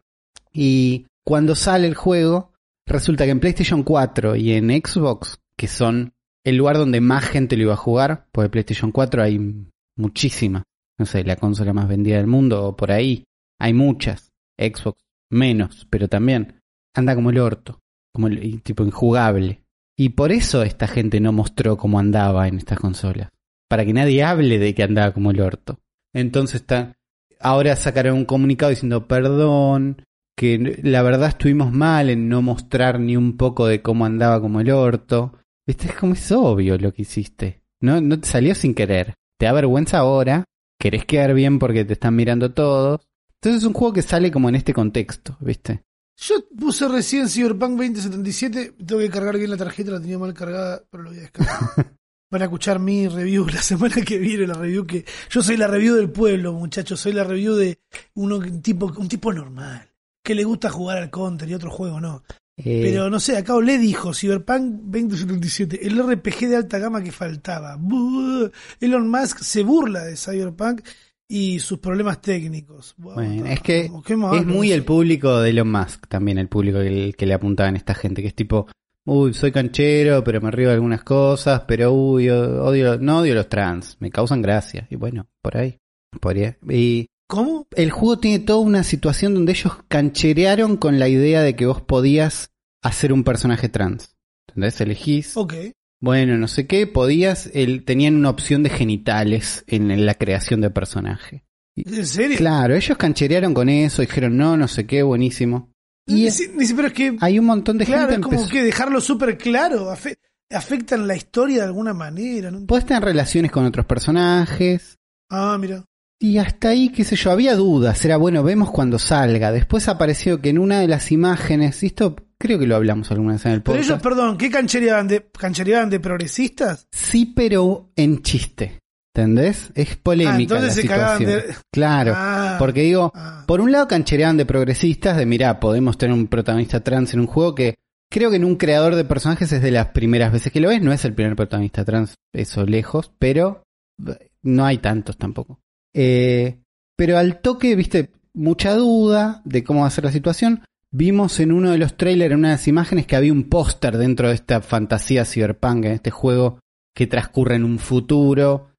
[0.52, 2.54] Y cuando sale el juego,
[2.88, 6.15] resulta que en PlayStation 4 y en Xbox, que son
[6.46, 9.66] el lugar donde más gente lo iba a jugar, porque PlayStation 4 hay
[9.98, 10.64] muchísima.
[10.98, 13.26] No sé, la consola más vendida del mundo o por ahí.
[13.60, 14.32] Hay muchas.
[14.58, 16.62] Xbox menos, pero también
[16.94, 17.82] anda como el orto,
[18.14, 19.64] como el, tipo injugable.
[19.98, 23.32] Y por eso esta gente no mostró cómo andaba en estas consolas.
[23.68, 25.80] Para que nadie hable de que andaba como el orto.
[26.14, 26.96] Entonces está,
[27.40, 30.04] ahora sacaron un comunicado diciendo perdón,
[30.38, 34.62] que la verdad estuvimos mal en no mostrar ni un poco de cómo andaba como
[34.62, 35.40] el orto.
[35.68, 37.62] Viste, es como es obvio lo que hiciste.
[37.82, 39.16] No, no te salió sin querer.
[39.38, 40.46] Te da vergüenza ahora,
[40.80, 43.08] querés quedar bien porque te están mirando todos.
[43.36, 45.84] Entonces es un juego que sale como en este contexto, ¿viste?
[46.18, 48.76] Yo puse recién Cyberpunk 2077.
[48.86, 51.60] Tengo que cargar bien la tarjeta, la tenía mal cargada, pero lo voy a descargar.
[52.32, 55.06] Van a escuchar mi review la semana que viene, la review que.
[55.30, 57.00] Yo soy la review del pueblo, muchachos.
[57.00, 57.80] Soy la review de
[58.16, 59.92] uno, un tipo, un tipo normal.
[60.24, 62.24] Que le gusta jugar al counter y otro juego no.
[62.58, 67.12] Eh, Pero no sé, acá le dijo Cyberpunk 2077, el RPG de alta gama que
[67.12, 67.76] faltaba.
[67.76, 68.50] Buh.
[68.80, 70.82] Elon Musk se burla de Cyberpunk
[71.28, 72.94] y sus problemas técnicos.
[72.98, 76.80] Bueno, es que ¿qué más es muy el público de Elon Musk también, el público
[76.80, 78.68] que, que le apuntaban esta gente, que es tipo,
[79.06, 83.50] uy, soy canchero, pero me río de algunas cosas, pero uy, odio, no odio los
[83.50, 84.88] trans, me causan gracia.
[84.90, 85.78] Y bueno, por ahí.
[86.20, 86.56] Por ahí.
[86.70, 87.68] Y ¿Cómo?
[87.76, 91.82] El juego tiene toda una situación donde ellos cancherearon con la idea de que vos
[91.82, 92.52] podías
[92.84, 94.16] hacer un personaje trans.
[94.48, 94.80] ¿Entendés?
[94.82, 95.36] Elegís.
[95.36, 95.54] Ok.
[96.02, 97.50] Bueno, no sé qué, podías.
[97.54, 101.46] El, tenían una opción de genitales en la creación de personaje.
[101.76, 102.38] ¿En serio?
[102.38, 105.72] Claro, ellos cancherearon con eso, dijeron no, no sé qué, buenísimo.
[106.08, 109.02] Y si- pero es que, hay un montón de claro, gente es como que dejarlo
[109.02, 109.92] súper claro.
[109.92, 110.18] afe-
[110.52, 112.52] afectan la historia de alguna manera.
[112.52, 112.66] ¿no?
[112.68, 114.98] Podés tener relaciones con otros personajes.
[115.32, 115.84] Ah, mira.
[116.20, 118.04] Y hasta ahí, qué sé yo, había dudas.
[118.06, 119.52] Era bueno, vemos cuando salga.
[119.52, 123.34] Después apareció que en una de las imágenes, y esto creo que lo hablamos alguna
[123.34, 123.90] vez en el Pero podcast.
[123.90, 126.88] ellos, perdón, ¿qué canchereaban de, canchereaban de progresistas?
[126.92, 128.80] Sí, pero en chiste.
[129.14, 129.72] ¿Entendés?
[129.76, 131.48] Es polémica Ah, entonces la se cagaban situación.
[131.48, 132.14] de- Claro.
[132.16, 132.56] Ah.
[132.60, 133.44] Porque digo, Ah.
[133.48, 137.28] por un lado canchereaban de progresistas, de mirá, podemos tener un protagonista trans en un
[137.28, 137.76] juego que
[138.12, 140.82] creo que en un creador de personajes es de las primeras veces que lo ves,
[140.82, 143.64] no es el primer protagonista trans, eso lejos, pero
[144.06, 145.60] eh, no hay tantos tampoco.
[145.96, 146.58] Eh,
[146.98, 150.64] pero al toque, viste, mucha duda de cómo va a ser la situación.
[150.92, 153.98] Vimos en uno de los trailers, en una de las imágenes, que había un póster
[153.98, 156.60] dentro de esta fantasía cyberpunk, en este juego
[156.94, 158.70] que transcurre en un futuro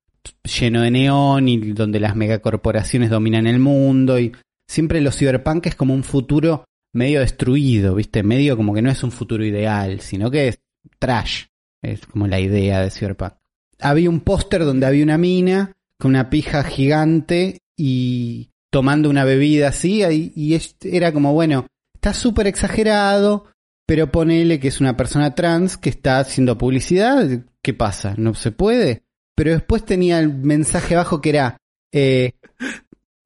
[0.43, 4.33] lleno de neón y donde las megacorporaciones dominan el mundo y
[4.67, 8.23] siempre los cyberpunk es como un futuro medio destruido, ¿viste?
[8.23, 10.61] Medio como que no es un futuro ideal, sino que es
[10.99, 11.45] trash.
[11.83, 13.35] Es como la idea de cyberpunk.
[13.79, 19.69] Había un póster donde había una mina con una pija gigante y tomando una bebida
[19.69, 20.03] así
[20.35, 23.47] y, era como, bueno, está súper exagerado,
[23.87, 28.15] pero ponele que es una persona trans que está haciendo publicidad, ¿qué pasa?
[28.17, 29.05] ¿No se puede?
[29.35, 31.57] Pero después tenía el mensaje abajo que era,
[31.93, 32.33] eh,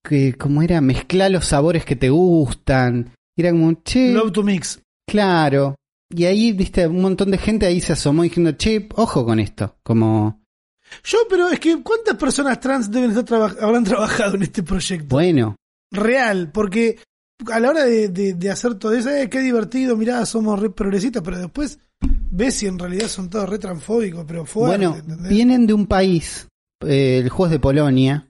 [0.05, 3.15] que como era, mezcla los sabores que te gustan.
[3.37, 4.81] Y Era como, che, Love to Mix.
[5.07, 5.77] claro.
[6.13, 9.77] Y ahí, viste, un montón de gente ahí se asomó diciendo, che, ojo con esto.
[9.85, 10.40] Como,
[11.05, 15.07] Yo, pero es que ¿cuántas personas trans deben estar traba- habrán trabajado en este proyecto?
[15.09, 15.57] bueno,
[15.93, 16.99] Real, porque
[17.51, 20.71] a la hora de, de- de hacer todo eso, eh, qué divertido, mirá, somos re
[20.71, 21.79] progresistas, pero después
[22.31, 25.29] ves si en realidad son todos re transfóbicos, pero fuerte, bueno, ¿entendés?
[25.31, 26.47] vienen de un país,
[26.87, 28.29] eh, el es de Polonia.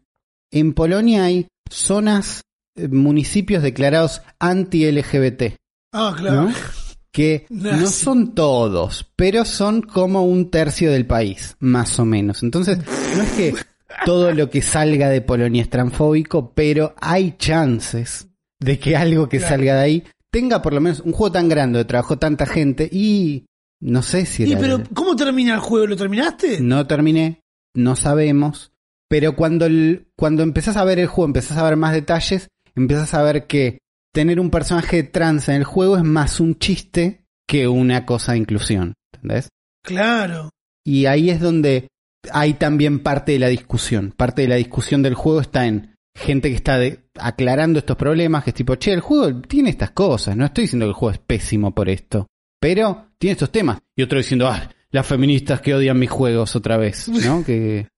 [0.52, 2.42] En Polonia hay zonas,
[2.76, 5.56] eh, municipios declarados anti-LGBT.
[5.92, 6.42] Ah, claro.
[6.42, 6.52] ¿no?
[7.12, 12.42] Que no son todos, pero son como un tercio del país, más o menos.
[12.42, 12.78] Entonces,
[13.16, 13.54] no es que
[14.04, 18.28] todo lo que salga de Polonia es transfóbico, pero hay chances
[18.60, 19.56] de que algo que Claro.
[19.56, 22.88] salga de ahí tenga por lo menos un juego tan grande, donde trabajó tanta gente
[22.92, 23.46] y
[23.80, 25.86] no sé si Y pero, ¿cómo termina el juego?
[25.88, 26.60] ¿Lo terminaste?
[26.60, 27.40] no terminé,
[27.74, 28.70] no sabemos,
[29.08, 33.14] pero cuando, el- cuando empezás a ver el juego, empezás a ver más detalles, empezás
[33.14, 33.79] a ver que
[34.12, 38.38] tener un personaje trans en el juego es más un chiste que una cosa de
[38.38, 39.48] inclusión, ¿entendés?
[39.84, 40.50] Claro.
[40.84, 41.88] Y ahí es donde
[42.32, 44.12] hay también parte de la discusión.
[44.16, 48.44] Parte de la discusión del juego está en gente que está de- aclarando estos problemas,
[48.44, 51.12] que es tipo, che, el juego tiene estas cosas, no estoy diciendo que el juego
[51.12, 52.26] es pésimo por esto,
[52.60, 53.78] pero tiene estos temas.
[53.96, 57.44] Y otro diciendo, ah, las feministas que odian mis juegos otra vez, ¿no?
[57.46, 57.88] que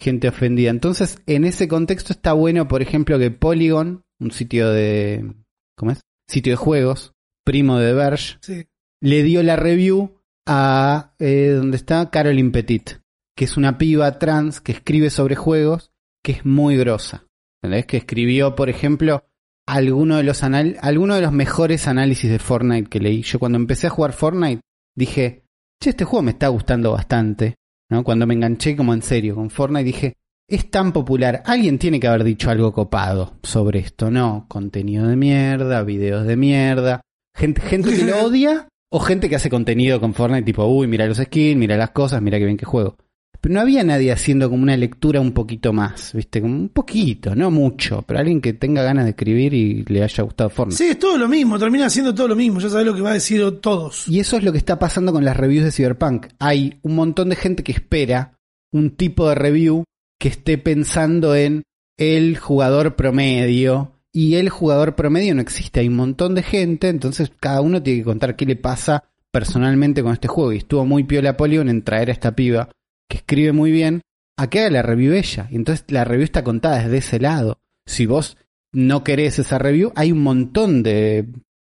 [0.00, 0.70] gente ofendida.
[0.70, 5.34] Entonces, en ese contexto está bueno, por ejemplo, que Polygon, un sitio de,
[5.76, 6.00] ¿cómo es?
[6.28, 7.12] Sitio de juegos,
[7.44, 8.66] primo de Verge, Sí.
[9.02, 13.00] le dio la review a eh, donde está Caroline Petit,
[13.36, 17.26] que es una piba trans que escribe sobre juegos, que es muy grosa.
[17.62, 17.86] ¿Entendés?
[17.86, 19.24] Que escribió, por ejemplo,
[19.66, 23.22] alguno de los anal alguno de los mejores análisis de Fortnite que leí.
[23.22, 24.62] Yo cuando empecé a jugar Fortnite
[24.96, 25.44] dije,
[25.80, 27.54] che, este juego me está gustando bastante.
[27.88, 28.02] ¿no?
[28.04, 30.14] Cuando me enganché como en serio con Fortnite dije,
[30.56, 34.44] es tan popular, alguien tiene que haber dicho algo copado sobre esto, ¿no?
[34.48, 37.00] Contenido de mierda, videos de mierda,
[37.34, 41.06] gente, gente que lo odia o gente que hace contenido con Fortnite tipo, uy, mira
[41.06, 42.96] los skins, mira las cosas, mira qué bien que juego.
[43.40, 46.42] Pero no había nadie haciendo como una lectura un poquito más, ¿viste?
[46.42, 50.22] Como un poquito, no mucho, pero alguien que tenga ganas de escribir y le haya
[50.22, 50.76] gustado Fortnite.
[50.76, 53.10] Sí, es todo lo mismo, termina siendo todo lo mismo, ya sabes lo que va
[53.10, 54.06] a decir todos.
[54.06, 56.26] Y eso es lo que está pasando con las reviews de Cyberpunk.
[56.38, 58.34] Hay un montón de gente que espera
[58.70, 59.84] un tipo de review
[60.22, 61.64] que esté pensando en
[61.98, 63.98] el jugador promedio.
[64.12, 65.80] Y el jugador promedio no existe.
[65.80, 70.00] Hay un montón de gente, entonces cada uno tiene que contar qué le pasa personalmente
[70.00, 70.52] con este juego.
[70.52, 72.68] Y estuvo muy piola Polygon en traer a esta piba
[73.08, 74.02] que escribe muy bien
[74.36, 75.48] a que haga la review ella.
[75.50, 77.58] Y entonces la review está contada desde ese lado.
[77.84, 78.36] Si vos
[78.70, 81.26] no querés esa review, hay un montón de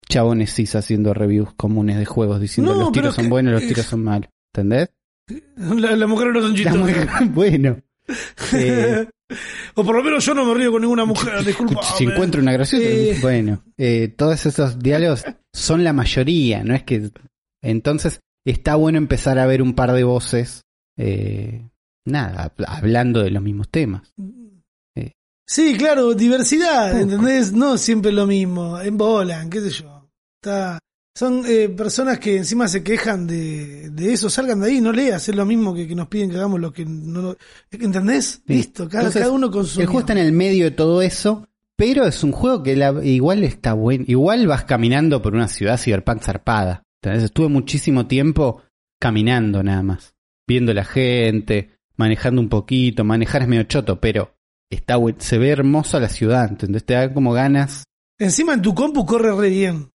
[0.08, 3.86] chabones cis haciendo reviews comunes de juegos diciendo No, los tiros son buenos, los tiros
[3.88, 4.30] son malos.
[4.54, 4.90] ¿Entendés?
[5.58, 7.30] La, la mujer no son chistosas.
[7.34, 7.82] bueno.
[8.54, 9.08] Eh,
[9.76, 11.82] o por lo menos yo no me río con ninguna mujer, disculpa.
[11.84, 13.18] si encuentro una graciosa, Eh.
[13.22, 17.12] bueno, eh, todos esos diálogos son la mayoría, no es que.
[17.62, 20.62] Entonces, está bueno empezar a ver un par de voces,
[20.98, 21.68] eh,
[22.06, 24.14] nada, hab- hablando de los mismos temas.
[25.50, 27.54] Sí, claro, diversidad, ¿entendés?
[27.54, 30.10] No siempre lo mismo, en bolan, qué sé yo.
[30.42, 30.78] Está,
[31.18, 35.28] son eh, personas que encima se quejan de, de eso, salgan de ahí, no leas,
[35.28, 37.38] es lo mismo que, que nos piden que hagamos lo que no lo-
[37.72, 38.44] ¿Entendés?
[38.46, 38.54] Sí.
[38.54, 39.82] Listo, cada, Entonces, cada uno con su...
[39.82, 43.04] El juego está en el medio de todo eso, pero es un juego que la-
[43.04, 44.06] igual está bueno.
[44.08, 46.84] Igual vas caminando por una ciudad cyberpunk zarpada.
[47.02, 47.24] ¿entendés?
[47.24, 48.62] Estuve muchísimo tiempo
[49.00, 50.14] caminando nada más.
[50.48, 53.04] Viendo la gente, manejando un poquito.
[53.04, 54.36] Manejar es medio choto, pero
[54.70, 56.86] está se ve hermosa la ciudad, ¿entendés?
[56.86, 57.86] Te da como ganas.
[58.20, 59.90] Encima en tu compu corre re bien.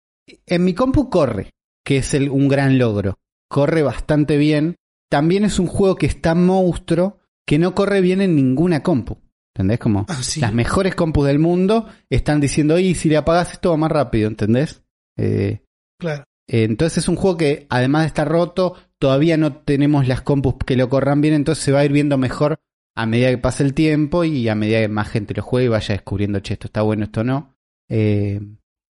[0.46, 1.50] En mi compu corre,
[1.84, 3.18] que es el- un gran logro.
[3.48, 4.76] Corre bastante bien.
[5.10, 9.18] También es un juego que está monstruo, que no corre bien en ninguna compu.
[9.54, 9.78] ¿Entendés?
[9.80, 10.40] Como Ah, sí.
[10.40, 14.28] las mejores compus del mundo están diciendo, y si le apagas esto va más rápido,
[14.28, 14.84] ¿entendés?
[15.18, 15.64] Eh,
[15.98, 16.22] Claro.
[16.48, 20.54] eh, entonces es un juego que, además de estar roto, todavía no tenemos las compus
[20.64, 22.60] que lo corran bien, entonces se va a ir viendo mejor
[22.96, 25.70] a medida que pase el tiempo y a medida que más gente lo juegue y
[25.70, 27.56] vaya descubriendo, che, esto está bueno, esto no.
[27.88, 28.40] Eh,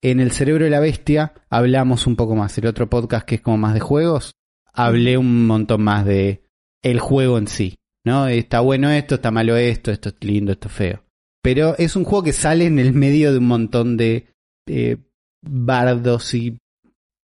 [0.02, 2.58] en El Cerebro de la Bestia hablamos un poco más.
[2.58, 4.34] El otro podcast que es como más de juegos,
[4.74, 6.44] hablé un montón más de
[6.84, 7.76] el juego en sí.
[8.06, 8.28] ¿No?
[8.28, 11.04] Está bueno esto, está malo esto, esto es lindo, esto es feo.
[11.44, 14.28] Pero es un juego que sale en el medio de un montón de
[14.68, 14.98] eh,
[15.42, 16.58] bardos y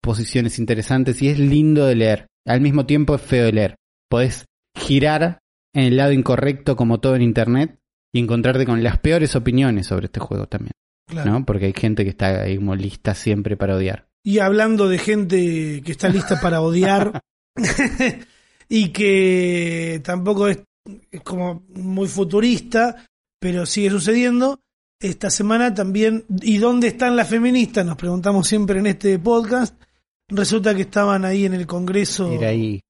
[0.02, 2.28] posiciones interesantes y es lindo de leer.
[2.46, 3.76] Al mismo tiempo es feo de leer.
[4.10, 4.46] Podés
[4.78, 5.40] girar
[5.74, 7.80] en el lado incorrecto como todo en internet
[8.14, 10.72] y encontrarte con las peores opiniones sobre este juego también,
[11.08, 11.32] Claro.
[11.32, 11.46] ¿no?
[11.46, 14.08] Porque hay gente que está ahí como lista siempre para odiar.
[14.24, 17.22] Y hablando de gente que está lista para odiar
[18.70, 20.60] y que tampoco es,
[21.12, 23.06] es como muy futurista,
[23.40, 24.60] pero sigue sucediendo.
[25.00, 27.86] Esta semana también, ¿y dónde están las feministas?
[27.86, 29.76] Nos preguntamos siempre en este podcast.
[30.28, 32.82] Resulta que estaban ahí en el Congreso ahí.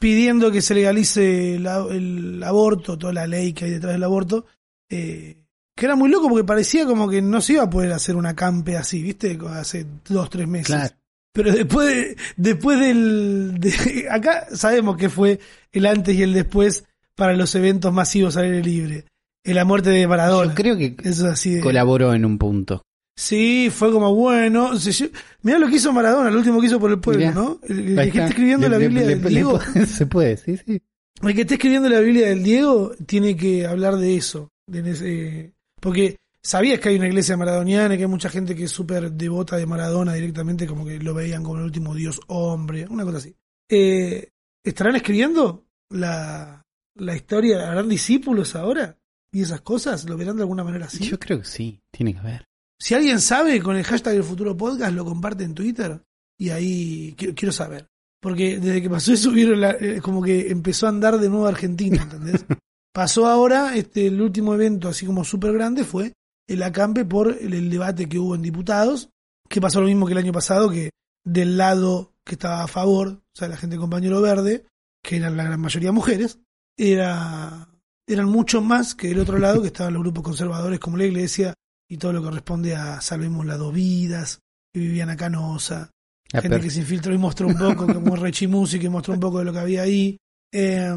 [0.00, 4.46] pidiendo que se legalice el aborto, toda la ley que hay detrás del aborto,
[4.88, 5.45] eh,
[5.76, 8.34] que era muy loco porque parecía como que no se iba a poder hacer una
[8.34, 9.38] campe así, ¿viste?
[9.50, 10.66] Hace dos, tres meses.
[10.66, 10.94] Claro.
[11.32, 13.56] Pero después, de- después del...
[13.60, 15.38] de- acá sabemos que fue
[15.70, 16.84] el antes y el después
[17.14, 19.04] para los eventos masivos al aire libre.
[19.44, 20.48] La muerte de Maradona.
[20.48, 21.60] Yo creo que Eso es así de...
[21.60, 22.82] colaboró en un punto.
[23.18, 24.78] Sí, fue como bueno.
[24.78, 25.10] Se
[25.42, 27.32] Mirá lo que hizo Maradona, lo último que hizo por el pueblo, Mirá.
[27.34, 27.60] ¿no?
[27.68, 28.26] El, que está está.
[28.28, 29.60] escribiendo Le- la Biblia le- del le- Diego.
[29.86, 30.82] se puede, sí, sí.
[31.22, 34.50] El que esté escribiendo la Biblia del Diego tiene que hablar de eso.
[34.66, 35.52] de ese-
[35.86, 39.56] porque sabías que hay una iglesia maradoniana, que hay mucha gente que es súper devota
[39.56, 43.36] de Maradona directamente, como que lo veían como el último dios hombre, una cosa así.
[43.70, 44.30] Eh,
[44.64, 46.60] ¿Estarán escribiendo la,
[46.96, 47.70] la historia?
[47.70, 48.98] ¿Harán discípulos ahora?
[49.30, 50.04] ¿Y esas cosas?
[50.08, 51.04] ¿Lo verán de alguna manera así?
[51.04, 52.44] Yo creo que sí, tiene que haber.
[52.80, 56.02] Si alguien sabe, con el hashtag del futuro podcast lo comparte en Twitter
[56.36, 57.86] y ahí quiero, quiero saber.
[58.20, 61.46] Porque desde que pasó eso, vieron la- eh, como que empezó a andar de nuevo
[61.46, 62.44] Argentina, ¿entendés?
[62.96, 66.14] pasó ahora, este, el último evento así como súper grande fue
[66.48, 69.10] el acampe por el, el debate que hubo en diputados,
[69.50, 70.88] que pasó lo mismo que el año pasado, que
[71.22, 74.64] del lado que estaba a favor, o sea, la gente de compañero verde,
[75.02, 76.38] que eran la gran mayoría mujeres,
[76.74, 77.68] era,
[78.08, 81.52] eran mucho más que del otro lado, que estaban los grupos conservadores como la iglesia,
[81.90, 84.40] y todo lo que corresponde a Salvemos las dos vidas,
[84.72, 85.90] que Viviana Canosa,
[86.32, 89.20] La gente que se infiltró y mostró un poco, como Rechi Music, que mostró un
[89.20, 90.16] poco de lo que había ahí.
[90.50, 90.96] Eh,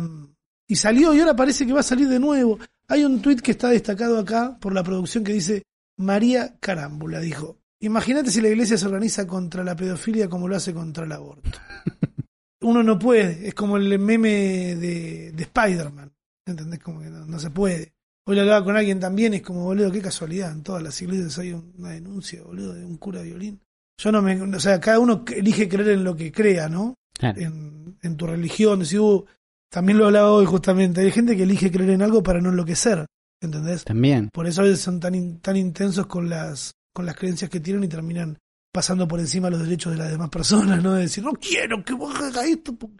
[0.70, 2.60] y salió, y ahora parece que va a salir de nuevo.
[2.88, 5.64] Hay un tuit que está destacado acá por la producción que dice,
[5.98, 10.74] María Carámbula dijo, imagínate si la iglesia se organiza contra la pedofilia como lo hace
[10.74, 11.50] contra el aborto.
[12.62, 16.12] Uno no puede, es como el meme de, de Spider-Man,
[16.46, 16.80] ¿entendés?
[16.80, 17.94] Como que no, no se puede.
[18.28, 21.38] Hoy lo hablaba con alguien también, es como, boludo, qué casualidad, en todas las iglesias
[21.40, 23.62] hay un- una denuncia, boludo, de un cura de violín.
[23.98, 26.96] Yo no me, o sea, cada uno elige creer en lo que crea, ¿no?
[27.18, 27.40] Claro.
[27.42, 29.26] En, en tu religión, si hubo,
[29.70, 33.06] también lo hablaba hoy justamente, hay gente que elige creer en algo para no enloquecer,
[33.42, 33.84] ¿entendés?
[33.86, 34.30] También.
[34.34, 37.60] Por eso a veces son tan, in- tan intensos con las, con las creencias que
[37.60, 38.38] tienen y terminan
[38.72, 40.94] pasando por encima los derechos de las demás personas, ¿no?
[40.94, 42.76] De decir, no quiero que vos hagas esto.
[42.76, 42.92] po-".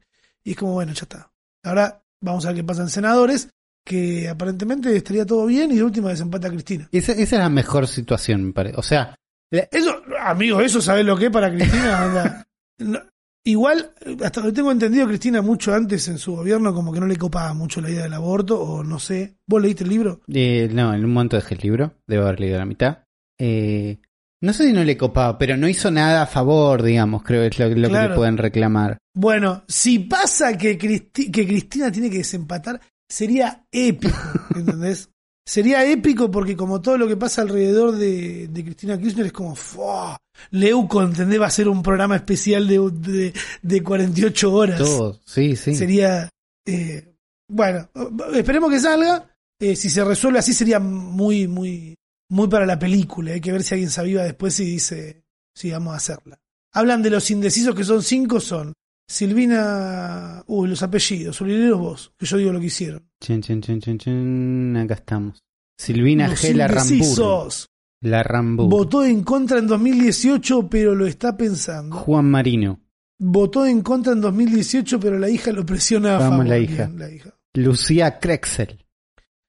[0.44, 1.32] Y es como, bueno, ya está.
[1.64, 3.50] Ahora vamos a ver qué pasa en senadores,
[3.86, 6.88] que aparentemente estaría todo bien y de última desempata Cristina.
[6.92, 8.78] Esa, esa es la mejor situación, me parece.
[8.78, 9.16] O sea,
[9.52, 12.46] la- Eso, amigo, eso sabes lo que es para Cristina.
[12.80, 12.98] No,
[13.44, 13.92] igual,
[14.24, 17.54] hasta lo tengo entendido, Cristina mucho antes en su gobierno como que no le copaba
[17.54, 19.36] mucho la idea del aborto, o no sé.
[19.48, 20.22] ¿Vos leíste el libro?
[20.28, 23.00] eh, no, en un momento dejé el libro, debo haber leído la mitad.
[23.40, 24.00] Eh,
[24.42, 27.48] no sé si no le copaba, pero no hizo nada a favor, digamos, creo que
[27.48, 28.98] es lo, lo que le pueden reclamar.
[29.16, 32.80] Bueno, si pasa que, Cristi- que Cristina tiene que desempatar,
[33.10, 34.16] sería épico,
[34.56, 35.10] ¿entendés?
[35.50, 39.56] Sería épico porque como todo lo que pasa alrededor de, de Cristina Kirchner es como,
[39.56, 40.16] ¡fua!
[40.52, 41.42] Leuco, ¿entendés?
[41.42, 43.34] Va a ser un programa especial de, de,
[43.64, 44.78] de 48 horas.
[44.78, 45.74] Todo, sí, sí.
[45.74, 46.30] Sería,
[46.68, 47.16] eh,
[47.48, 47.90] bueno,
[48.36, 49.28] esperemos que salga.
[49.60, 51.96] Eh, si se resuelve así sería muy, muy,
[52.30, 53.32] muy para la película.
[53.32, 55.24] Hay que ver si alguien se aviva después y dice,
[55.56, 56.38] sí, vamos a hacerla.
[56.74, 58.72] Hablan de los indecisos que son cinco, son
[59.10, 63.04] Silvina, uy, los apellidos, los vos, que yo digo lo que hicieron.
[63.20, 64.78] Chin, chin, chin.
[64.78, 65.40] Acá estamos.
[65.78, 66.54] Silvina Los G.
[66.54, 66.92] Larrambur.
[66.94, 67.70] indecisos.
[68.02, 68.70] La Rambur.
[68.70, 71.98] Votó en contra en 2018, pero lo está pensando.
[71.98, 72.80] Juan Marino.
[73.20, 76.48] Votó en contra en 2018, pero la hija lo presiona a favor.
[76.48, 76.86] la hija.
[76.86, 77.34] Bien, la hija.
[77.56, 78.86] Lucía Krexel.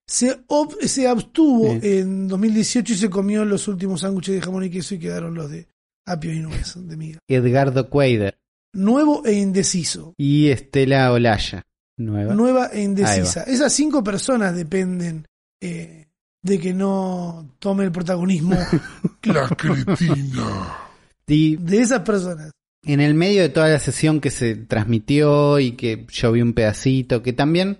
[0.08, 4.70] Se, ob- se abstuvo en 2018 y se comió los últimos sándwiches de jamón y
[4.70, 5.68] queso y quedaron los de
[6.06, 7.18] apio y nuez de miga.
[7.28, 8.39] Edgardo Cuader.
[8.72, 10.14] Nuevo e indeciso.
[10.16, 11.62] Y Estela Olaya.
[11.96, 12.34] Nueva.
[12.34, 13.42] Nueva e indecisa.
[13.42, 15.26] Esas cinco personas dependen
[15.60, 16.06] eh,
[16.42, 18.56] de que no tome el protagonismo
[19.24, 20.78] La cretina.
[21.26, 22.50] Y de esas personas.
[22.84, 26.54] en el medio de toda la sesión que se transmitió y que yo vi un
[26.54, 27.78] pedacito, que también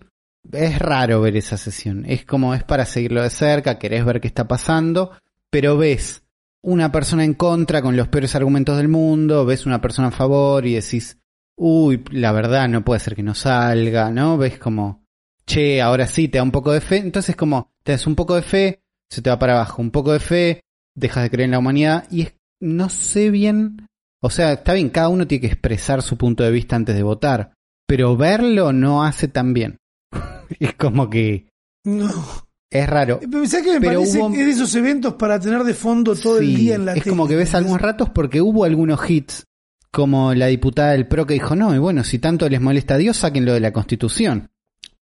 [0.53, 2.05] es raro ver esa sesión.
[2.07, 5.13] Es como es para seguirlo de cerca, querés ver qué está pasando,
[5.51, 6.23] pero ves
[6.63, 10.67] una persona en contra con los peores argumentos del mundo, ves una persona a favor
[10.67, 11.19] y decís,
[11.57, 14.37] uy, la verdad no puede ser que no salga, ¿no?
[14.37, 15.05] Ves como,
[15.47, 18.35] che, ahora sí te da un poco de fe, entonces como te das un poco
[18.35, 20.61] de fe, se te va para abajo, un poco de fe,
[20.95, 23.89] dejas de creer en la humanidad y es, no sé bien,
[24.23, 27.03] o sea, está bien, cada uno tiene que expresar su punto de vista antes de
[27.03, 27.55] votar,
[27.87, 29.79] pero verlo no hace tan bien.
[30.61, 31.49] es como que
[31.85, 32.50] No.
[32.71, 33.19] Es raro.
[33.23, 35.65] Eh, Pero ¿sabes qué me Pero parece hubo- que es de esos eventos para tener
[35.65, 37.55] de fondo todo el día en la es tele, como que ves ¿entendés?
[37.57, 39.45] algunos ratos porque hubo algunos hits,
[39.91, 42.99] como la diputada del PRO que dijo, no, y bueno, si tanto les molesta a
[42.99, 44.51] Dios, sáquenlo de la Constitución.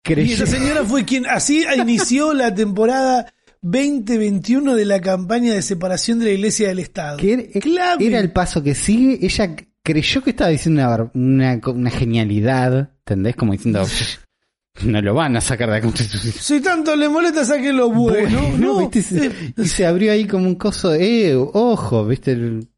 [0.04, 6.18] Y esa señora fue quien así inició la temporada 2021 de la campaña de separación
[6.20, 7.18] de la iglesia del Estado.
[7.18, 8.06] que era, Clave.
[8.06, 13.36] era el paso que sigue, ella creyó que estaba diciendo una, una genialidad, ¿entendés?
[13.36, 13.84] Como diciendo,
[14.84, 16.32] no lo van a sacar de la Constitución.
[16.38, 18.40] Si tanto le molesta, saque lo bueno.
[18.40, 19.02] Bueno, no, ¿viste?
[19.02, 22.32] Se- y se abrió ahí como un coso de, eh, ojo, ¿viste?
[22.32, 22.68] El-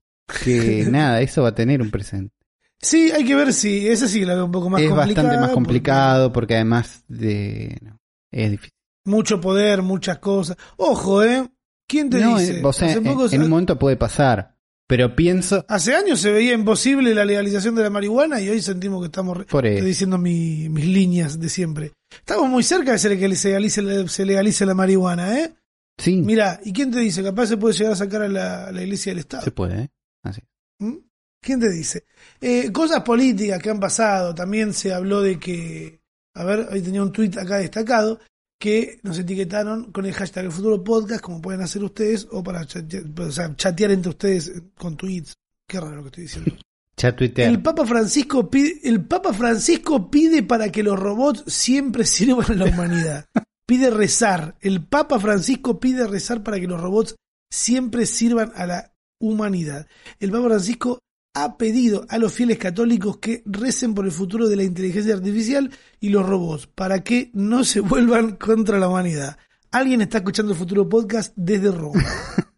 [0.44, 2.32] Que nada, eso va a tener un presente.
[2.80, 3.88] sí, hay que ver si.
[3.88, 5.22] Esa sí la veo un poco más es complicada.
[5.26, 7.78] bastante más complicado porque además de...
[7.82, 7.96] no,
[8.32, 8.70] es difícil.
[9.06, 10.56] Mucho poder, muchas cosas.
[10.76, 11.48] Ojo, ¿eh?
[11.88, 12.60] ¿Quién te No, dice?
[12.60, 14.54] eh, o sea, Hace en, poco- en un momento puede pasar,
[14.90, 19.00] pero pienso Hace años se veía imposible la legalización de la marihuana y hoy sentimos
[19.00, 19.86] que estamos por estoy eso.
[19.86, 21.92] diciendo mi- mis líneas de siempre.
[22.12, 25.54] Estamos muy cerca de ser que se legalice, la- se legalice la marihuana, ¿eh?
[25.96, 27.22] Sí, Mira, ¿y quién te dice?
[27.22, 29.44] Capaz se puede llegar a sacar a la, a la iglesia del Estado.
[29.44, 29.88] se puede, ¿eh?
[30.24, 30.40] Así.
[30.80, 30.96] ¿Mm?
[31.42, 32.04] ¿Quién te dice?
[32.40, 34.34] Eh, cosas políticas que han pasado.
[34.34, 36.00] También se habló de que,
[36.34, 38.18] a ver, hoy tenía un tuit acá destacado,
[38.60, 42.66] que nos etiquetaron con el hashtag el futuro podcast, como pueden hacer ustedes, o para
[42.66, 45.32] chatear, o sea, chatear entre ustedes con tweets.
[45.66, 46.52] Qué raro lo que estoy diciendo.
[46.96, 47.48] Ya tuitear.
[47.48, 52.54] El Papa Francisco pide, el Papa Francisco pide para que los robots siempre sirvan a
[52.54, 53.24] la humanidad.
[53.64, 54.56] Pide rezar.
[54.60, 57.16] El Papa Francisco pide rezar para que los robots
[57.48, 59.86] siempre sirvan a la humanidad.
[60.18, 60.98] El Papa Francisco
[61.34, 65.70] ha pedido a los fieles católicos que recen por el futuro de la inteligencia artificial
[66.00, 69.38] y los robots para que no se vuelvan contra la humanidad.
[69.70, 72.02] Alguien está escuchando el futuro podcast desde Roma.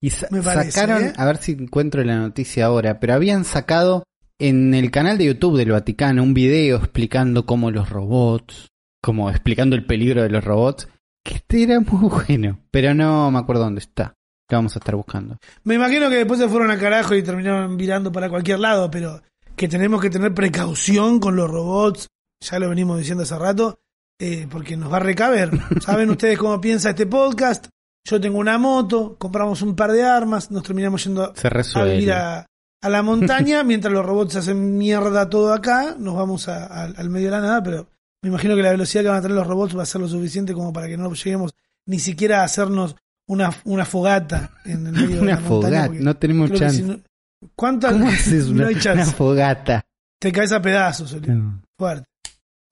[0.00, 1.12] Y sa- Me parece, sacaron, ¿eh?
[1.16, 4.04] a ver si encuentro la noticia ahora, pero habían sacado
[4.38, 8.68] en el canal de YouTube del Vaticano un video explicando cómo los robots,
[9.02, 10.88] como explicando el peligro de los robots,
[11.24, 14.12] que este era muy bueno, pero no me acuerdo dónde está.
[14.50, 15.38] Lo vamos a estar buscando.
[15.64, 19.22] Me imagino que después se fueron a carajo y terminaron virando para cualquier lado, pero
[19.56, 22.08] que tenemos que tener precaución con los robots,
[22.40, 23.78] ya lo venimos diciendo hace rato,
[24.18, 25.50] eh, porque nos va a recaber.
[25.80, 27.66] ¿Saben ustedes cómo piensa este podcast?
[28.06, 32.12] Yo tengo una moto, compramos un par de armas, nos terminamos yendo Se a resuelve.
[32.12, 32.44] a,
[32.82, 37.08] a la montaña, mientras los robots hacen mierda todo acá, nos vamos a- a- al
[37.08, 37.88] medio de la nada, pero
[38.22, 40.08] me imagino que la velocidad que van a tener los robots va a ser lo
[40.08, 41.54] suficiente como para que no lleguemos
[41.86, 42.94] ni siquiera a hacernos
[43.28, 45.82] una, una fogata en el medio de Una la montaña.
[45.84, 46.76] fogata, no tenemos chance.
[46.76, 47.00] si no-
[47.54, 47.92] ¿Cuántas?
[47.92, 49.02] ¿Cómo haces no una, hay chance.
[49.02, 49.82] una fogata?
[50.20, 51.14] Te caes a pedazos.
[51.26, 51.62] No.
[51.78, 52.06] fuerte.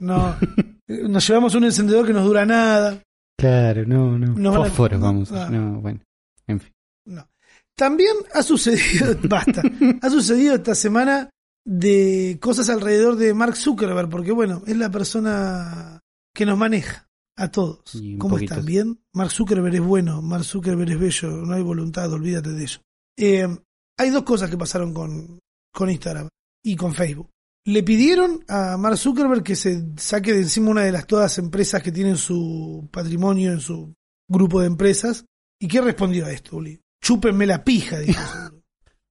[0.00, 0.36] No,
[0.88, 2.98] nos llevamos un encendedor que nos dura nada.
[3.38, 4.34] Claro, no, no.
[4.34, 5.32] No van a- Fósforos, vamos.
[5.32, 5.48] ah.
[5.50, 6.00] No, bueno.
[6.46, 6.72] En fin.
[7.06, 7.28] No.
[7.76, 9.62] También ha sucedido, basta,
[10.00, 11.28] ha sucedido esta semana
[11.64, 16.00] de cosas alrededor de Mark Zuckerberg, porque bueno, es la persona
[16.34, 17.06] que nos maneja
[17.36, 17.80] a todos.
[18.18, 18.66] ¿Cómo poquito están?
[18.66, 19.00] ¿Bien?
[19.14, 22.80] Mark Zuckerberg es bueno, Mark Zuckerberg es bello, no hay voluntad, olvídate de eso.
[23.18, 23.46] Eh,
[23.98, 25.38] hay dos cosas que pasaron con,
[25.72, 26.28] con Instagram
[26.64, 27.28] y con Facebook.
[27.64, 31.82] Le pidieron a Mark Zuckerberg que se saque de encima una de las todas empresas
[31.82, 33.94] que tienen su patrimonio en su
[34.28, 35.24] grupo de empresas.
[35.60, 36.80] ¿Y qué respondió a esto, Uli?
[37.00, 38.20] Chúpenme la pija, dijo.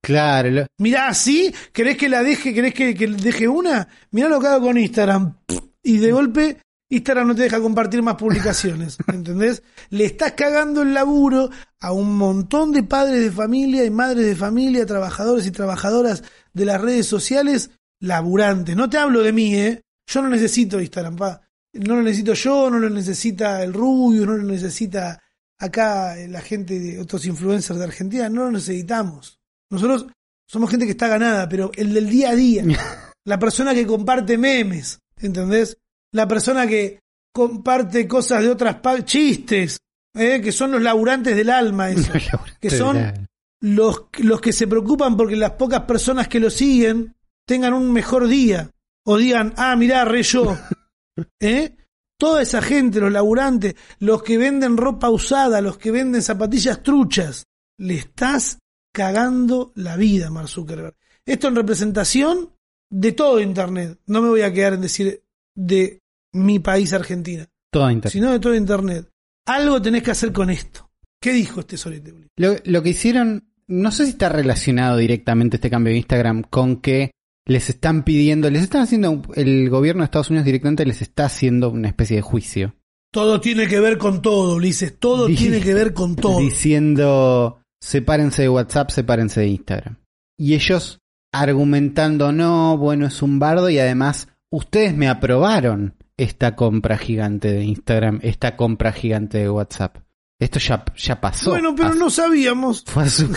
[0.03, 1.53] Claro, lo- Mirá, ¿sí?
[1.72, 2.55] ¿Querés que la deje?
[2.55, 3.88] ¿Querés que, que deje una?
[4.09, 5.38] Mirá lo que hago con Instagram.
[5.84, 6.57] Y de golpe
[6.91, 9.63] Instagram no te deja compartir más publicaciones, ¿entendés?
[9.89, 14.35] Le estás cagando el laburo a un montón de padres de familia y madres de
[14.35, 16.21] familia, trabajadores y trabajadoras
[16.53, 17.71] de las redes sociales,
[18.01, 18.75] laburantes.
[18.75, 19.81] No te hablo de mí, ¿eh?
[20.05, 21.41] Yo no necesito Instagram, pa.
[21.73, 25.23] No lo necesito yo, no lo necesita el Rubio, no lo necesita
[25.57, 29.39] acá la gente de otros influencers de Argentina, no lo necesitamos.
[29.69, 30.07] Nosotros
[30.45, 32.65] somos gente que está ganada, pero el del día a día,
[33.23, 35.77] la persona que comparte memes, ¿entendés?
[36.14, 36.99] La persona que
[37.34, 39.78] comparte cosas de otras chistes,
[40.14, 40.41] ¿eh?
[40.41, 42.12] que son los laburantes del alma, eso,
[42.59, 43.28] que son
[43.62, 48.28] los, los que se preocupan porque las pocas personas que lo siguen tengan un mejor
[48.28, 48.70] día
[49.05, 50.57] o digan, ah, mirá, re yo.
[51.39, 51.76] ¿Eh?
[52.18, 57.45] Toda esa gente, los laburantes, los que venden ropa usada, los que venden zapatillas truchas,
[57.80, 58.59] le estás
[58.93, 60.95] cagando la vida, Mark Zuckerberg.
[61.26, 62.53] Esto en representación
[62.91, 63.99] de todo Internet.
[64.05, 65.24] No me voy a quedar en decir
[65.55, 66.01] de
[66.34, 68.13] mi país, Argentina, Toda internet.
[68.13, 69.09] sino de todo Internet.
[69.45, 70.89] Algo tenés que hacer con esto.
[71.21, 72.11] ¿Qué dijo este solete?
[72.11, 72.27] Uli?
[72.38, 76.77] Lo, lo que hicieron, no sé si está relacionado directamente este cambio de Instagram con
[76.77, 77.11] que
[77.45, 81.69] les están pidiendo, les están haciendo, el gobierno de Estados Unidos directamente les está haciendo
[81.69, 82.75] una especie de juicio.
[83.11, 84.97] Todo tiene que ver con todo, Ulises.
[84.97, 86.39] Todo tiene que ver con todo.
[86.39, 89.97] Diciendo, sepárense de WhatsApp, sepárense de Instagram.
[90.38, 90.99] Y ellos
[91.34, 97.63] argumentando, no, bueno, es un bardo y además ustedes me aprobaron esta compra gigante de
[97.63, 99.97] Instagram, esta compra gigante de WhatsApp.
[100.39, 101.51] Esto ya, ya pasó.
[101.51, 102.84] Bueno, pero Hace- no sabíamos.
[102.86, 103.34] fue hace, un,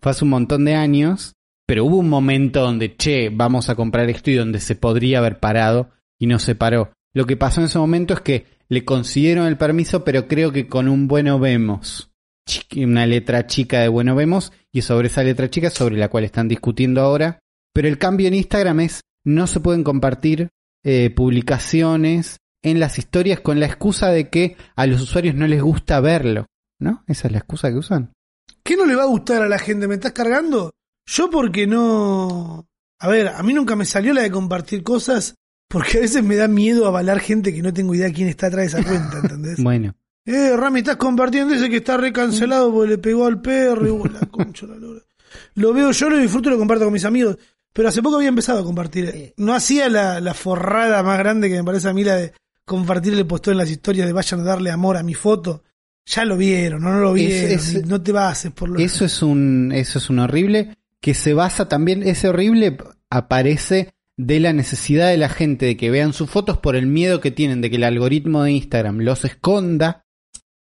[0.00, 1.32] fue hace un montón de años,
[1.66, 5.40] pero hubo un momento donde, che, vamos a comprar esto y donde se podría haber
[5.40, 6.92] parado y no se paró.
[7.12, 10.66] Lo que pasó en ese momento es que le consiguieron el permiso, pero creo que
[10.68, 12.10] con un bueno vemos.
[12.76, 16.46] Una letra chica de bueno vemos y sobre esa letra chica sobre la cual están
[16.48, 17.38] discutiendo ahora.
[17.72, 20.50] Pero el cambio en Instagram es no se pueden compartir
[20.84, 25.62] eh, publicaciones en las historias con la excusa de que a los usuarios no les
[25.62, 26.46] gusta verlo.
[26.78, 27.04] ¿No?
[27.06, 28.12] Esa es la excusa que usan.
[28.62, 29.88] ¿Qué no le va a gustar a la gente?
[29.88, 30.70] ¿Me estás cargando?
[31.06, 32.66] Yo porque no...
[32.98, 35.34] A ver, a mí nunca me salió la de compartir cosas
[35.68, 38.72] porque a veces me da miedo avalar gente que no tengo idea quién está atrás
[38.72, 39.58] de esa cuenta, ¿entendés?
[39.62, 39.94] Bueno.
[40.26, 44.10] Eh, Rami, estás compartiendo ese que está recancelado porque le pegó al perro y vos,
[44.10, 45.02] la concha, la lora.
[45.54, 47.36] Lo veo yo, lo disfruto y lo comparto con mis amigos.
[47.74, 49.34] Pero hace poco había empezado a compartir.
[49.36, 52.32] No hacía la, la forrada más grande que me parece a mí la de
[52.64, 55.62] compartir el posteo en las historias de vayan a darle amor a mi foto.
[56.06, 57.50] Ya lo vieron, no, no lo vieron.
[57.50, 61.34] es- no te bases por lo Eso es un, eso es un horrible que se
[61.34, 62.78] basa también, ese horrible
[63.10, 67.20] aparece de la necesidad de la gente de que vean sus fotos por el miedo
[67.20, 70.03] que tienen de que el algoritmo de Instagram los esconda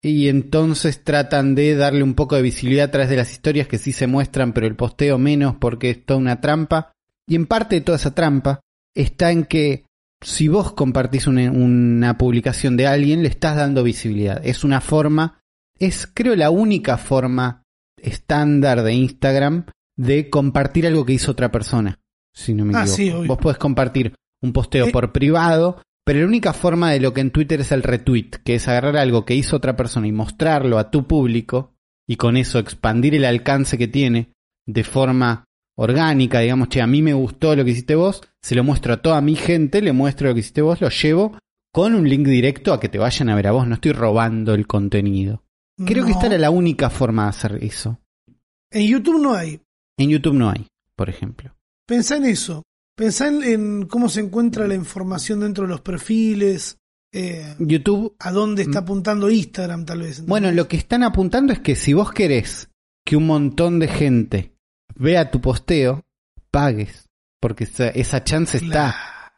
[0.04, 3.78] y entonces tratan de darle un poco de visibilidad a través de las historias que
[3.78, 6.92] sí se muestran pero el posteo menos porque es toda una trampa
[7.28, 8.62] y en parte de toda esa trampa
[8.96, 9.86] está en que
[10.24, 15.40] si vos compartís una, una publicación de alguien le estás dando visibilidad es una forma
[15.80, 17.64] es creo la única forma
[18.02, 19.66] estándar de Instagram
[19.98, 22.00] de compartir algo que hizo otra persona.
[22.34, 23.22] Si no me Ah, equivoco.
[23.22, 23.28] sí.
[23.28, 24.92] Vos podés compartir un posteo Eh.
[24.92, 28.56] por privado, pero la única forma de lo que en Twitter es el retweet, que
[28.56, 31.74] es agarrar algo que hizo otra persona y mostrarlo a tu público
[32.08, 34.34] y con eso expandir el alcance que tiene
[34.68, 35.46] de forma
[35.78, 39.02] orgánica, digamos, che, a mí me gustó lo que hiciste vos, se lo muestro a
[39.02, 41.38] toda mi gente, le muestro lo que hiciste vos, lo llevo
[41.74, 44.54] con un link directo a que te vayan a ver a vos, no estoy robando
[44.54, 45.44] el contenido.
[45.86, 48.00] Creo que esta era la única forma de hacer eso.
[48.72, 49.62] En YouTube no hay.
[49.98, 51.56] En YouTube no hay, por ejemplo.
[51.88, 52.64] Pensá en eso.
[53.02, 56.78] Pensá en, en cómo se encuentra la información dentro de los perfiles.
[57.12, 60.24] eh, YouTube, a dónde está apuntando Instagram, tal vez.
[60.24, 62.70] bueno, lo que están apuntando es que si vos querés
[63.04, 64.54] que un montón de gente
[64.96, 66.04] vea tu posteo,
[66.52, 67.08] pagues.
[67.42, 68.96] Porque esa, esa chance está.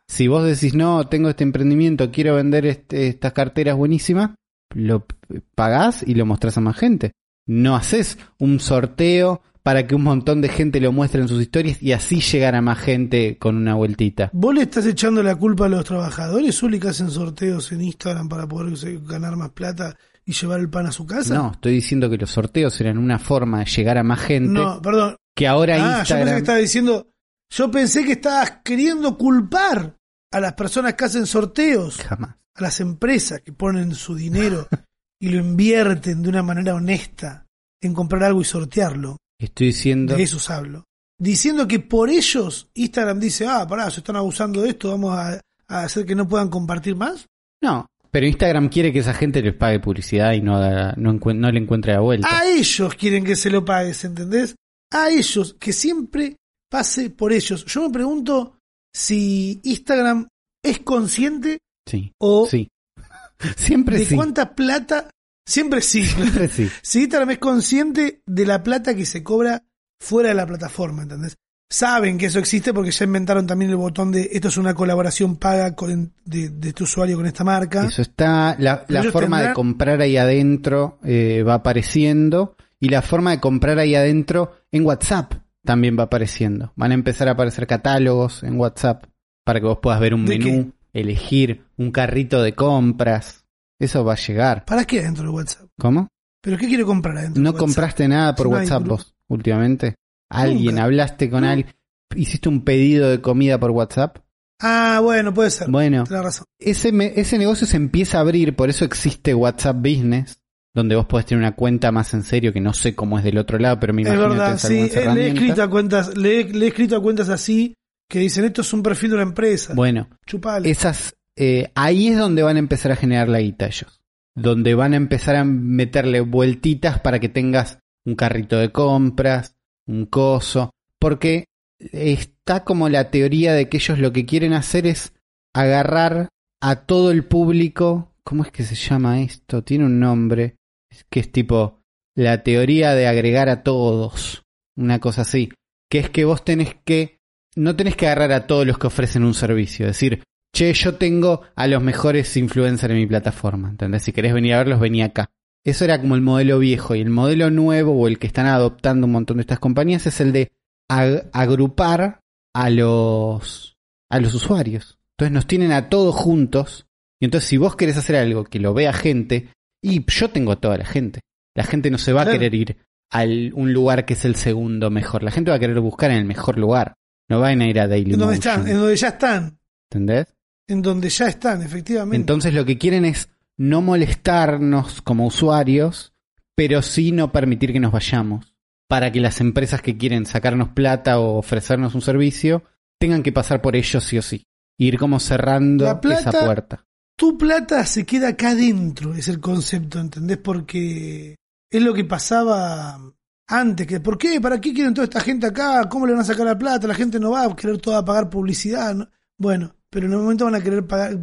[0.10, 4.32] Si vos decís, no, tengo este emprendimiento, quiero vender este- estas carteras buenísimas,
[4.76, 5.16] lo p-
[5.56, 7.14] pagás y lo mostrás a más gente.
[7.48, 11.82] No haces un sorteo para que un montón de gente lo muestre en sus historias
[11.82, 14.30] y así llegar a más gente con una vueltita.
[14.34, 18.28] ¿Vos le estás echando la culpa a los trabajadores, Uli, que hacen sorteos en Instagram
[18.30, 19.96] para poder ganar más plata
[20.26, 21.34] y llevar el pan a su casa?
[21.34, 24.82] No, estoy diciendo que los sorteos eran una forma de llegar a más gente No,
[24.82, 25.16] perdón.
[25.34, 26.34] que ahora Ah, yo pensé Instagram...
[26.36, 27.08] que estaba diciendo.
[27.50, 29.96] Yo pensé que estabas queriendo culpar
[30.32, 32.36] a las personas que hacen sorteos, Jamás.
[32.56, 34.68] a las empresas que ponen su dinero
[35.22, 37.46] y lo invierten de una manera honesta
[37.80, 39.18] en comprar algo y sortearlo.
[39.46, 40.16] Estoy diciendo...
[40.16, 40.86] De esos hablo.
[41.20, 45.40] Diciendo que por ellos Instagram dice, ah, pará, se están abusando de esto, vamos a,
[45.68, 47.28] a hacer que no puedan compartir más.
[47.62, 50.60] No, pero Instagram quiere que esa gente les pague publicidad y no,
[50.98, 52.28] no, le encuentre la vuelta.
[52.30, 54.56] A ellos quieren que se lo pagues, ¿entendés?
[54.92, 56.36] A ellos, que siempre
[56.70, 57.66] pase por ellos.
[57.66, 58.60] Yo me pregunto
[58.94, 60.28] si Instagram
[60.64, 62.70] es consciente Sí, o sí.
[63.58, 64.16] Siempre de sí.
[64.16, 65.10] cuánta plata.
[65.46, 66.06] Siempre sí.
[66.06, 66.70] Siempre sí.
[67.00, 69.64] Instagram es consciente de la plata que se cobra
[70.00, 71.38] fuera de la plataforma, ¿entendés?
[71.70, 75.38] Saben que eso existe porque ya inventaron también el botón de esto es una colaboración
[75.38, 77.86] paga con, de, de este usuario con esta marca.
[77.86, 83.40] Eso está, la, forma de comprar ahí adentro eh, va apareciendo y la forma de
[83.40, 85.34] comprar ahí adentro en WhatsApp
[85.64, 86.74] también va apareciendo.
[86.76, 89.06] Van a empezar a aparecer catálogos en WhatsApp
[89.44, 93.43] para que vos puedas ver un ¿De menú, elegir un carrito de compras.
[93.84, 94.66] Eso va a llegar.
[94.66, 95.68] ¿Para qué adentro de WhatsApp?
[95.80, 96.08] ¿Cómo?
[96.42, 97.66] ¿Pero qué quiere comprar adentro ¿No de WhatsApp?
[97.68, 99.96] compraste nada por no WhatsApp vos últimamente?
[100.30, 100.76] ¿Alguien?
[100.76, 100.84] Nunca.
[100.84, 101.50] ¿Hablaste con No.
[101.50, 101.74] alguien?
[102.16, 104.18] ¿Hiciste un pedido de comida por WhatsApp?
[104.62, 105.70] Ah, bueno, puede ser.
[105.70, 106.46] Bueno, razón.
[106.60, 110.40] ese, me- ese negocio se empieza a abrir, por eso existe WhatsApp Business,
[110.74, 113.38] donde vos podés tener una cuenta más en serio, que no sé cómo es del
[113.40, 115.00] otro lado, pero me Es imagino verdad, que es sí.
[115.00, 117.74] eh, Le he, escrito a cuentas, le, he, le he escrito a cuentas así
[118.10, 119.74] que dicen esto es un perfil de una empresa.
[119.76, 120.70] Bueno, Chupale.
[120.70, 124.02] esas, eh, ahí es donde van a empezar a generar la guita ellos.
[124.36, 129.56] Donde van a empezar a meterle vueltitas para que tengas un carrito de compras,
[129.88, 130.72] un coso.
[131.00, 131.46] Porque
[131.80, 135.14] está como la teoría de que ellos lo que quieren hacer es
[135.54, 136.30] agarrar
[136.62, 138.14] a todo el público.
[138.24, 139.64] ¿Cómo es que se llama esto?
[139.64, 140.56] Tiene un nombre.
[140.90, 141.82] Es que es tipo
[142.16, 144.44] la teoría de agregar a todos.
[144.76, 145.52] Una cosa así.
[145.90, 147.20] Que es que vos tenés que.
[147.56, 149.86] No tenés que agarrar a todos los que ofrecen un servicio.
[149.86, 150.24] Es decir,
[150.54, 153.70] che, yo tengo a los mejores influencers en mi plataforma.
[153.70, 154.04] ¿Entendés?
[154.04, 155.30] Si querés venir a verlos, vení acá.
[155.66, 156.96] Eso era como el modelo viejo.
[156.96, 160.20] Y el modelo nuevo, o el que están adoptando un montón de estas compañías, es
[160.22, 160.52] el de
[160.90, 162.20] ag- agrupar
[162.54, 163.78] a los,
[164.10, 164.98] a los usuarios.
[165.18, 166.86] Entonces nos tienen a todos juntos.
[167.20, 169.50] Y entonces si vos querés hacer algo que lo vea gente,
[169.82, 171.22] y yo tengo a toda la gente.
[171.56, 172.78] La gente no se va a querer ir
[173.12, 175.24] a un lugar que es el segundo mejor.
[175.24, 176.96] La gente va a querer buscar en el mejor lugar.
[177.30, 179.60] No van a ir a Daily en donde están, en donde ya están.
[179.92, 180.28] ¿Entendés?
[180.68, 182.16] En donde ya están, efectivamente.
[182.18, 186.14] Entonces lo que quieren es no molestarnos como usuarios,
[186.56, 188.56] pero sí no permitir que nos vayamos.
[188.88, 192.64] Para que las empresas que quieren sacarnos plata o ofrecernos un servicio
[193.00, 194.46] tengan que pasar por ellos sí o sí.
[194.78, 196.86] Ir como cerrando plata- esa puerta.
[197.18, 200.38] tu plata se queda acá adentro, es el concepto, ¿entendés?
[200.38, 201.36] Porque
[201.72, 203.00] es lo que pasaba
[203.48, 204.40] antes, que ¿por qué?
[204.42, 205.88] ¿Para qué quieren toda esta gente acá?
[205.90, 206.88] ¿Cómo le van a sacar la plata?
[206.88, 208.94] La gente no va a querer toda pagar publicidad.
[208.96, 209.10] ¿no?
[209.38, 211.18] Bueno, pero en un momento van a querer pagar,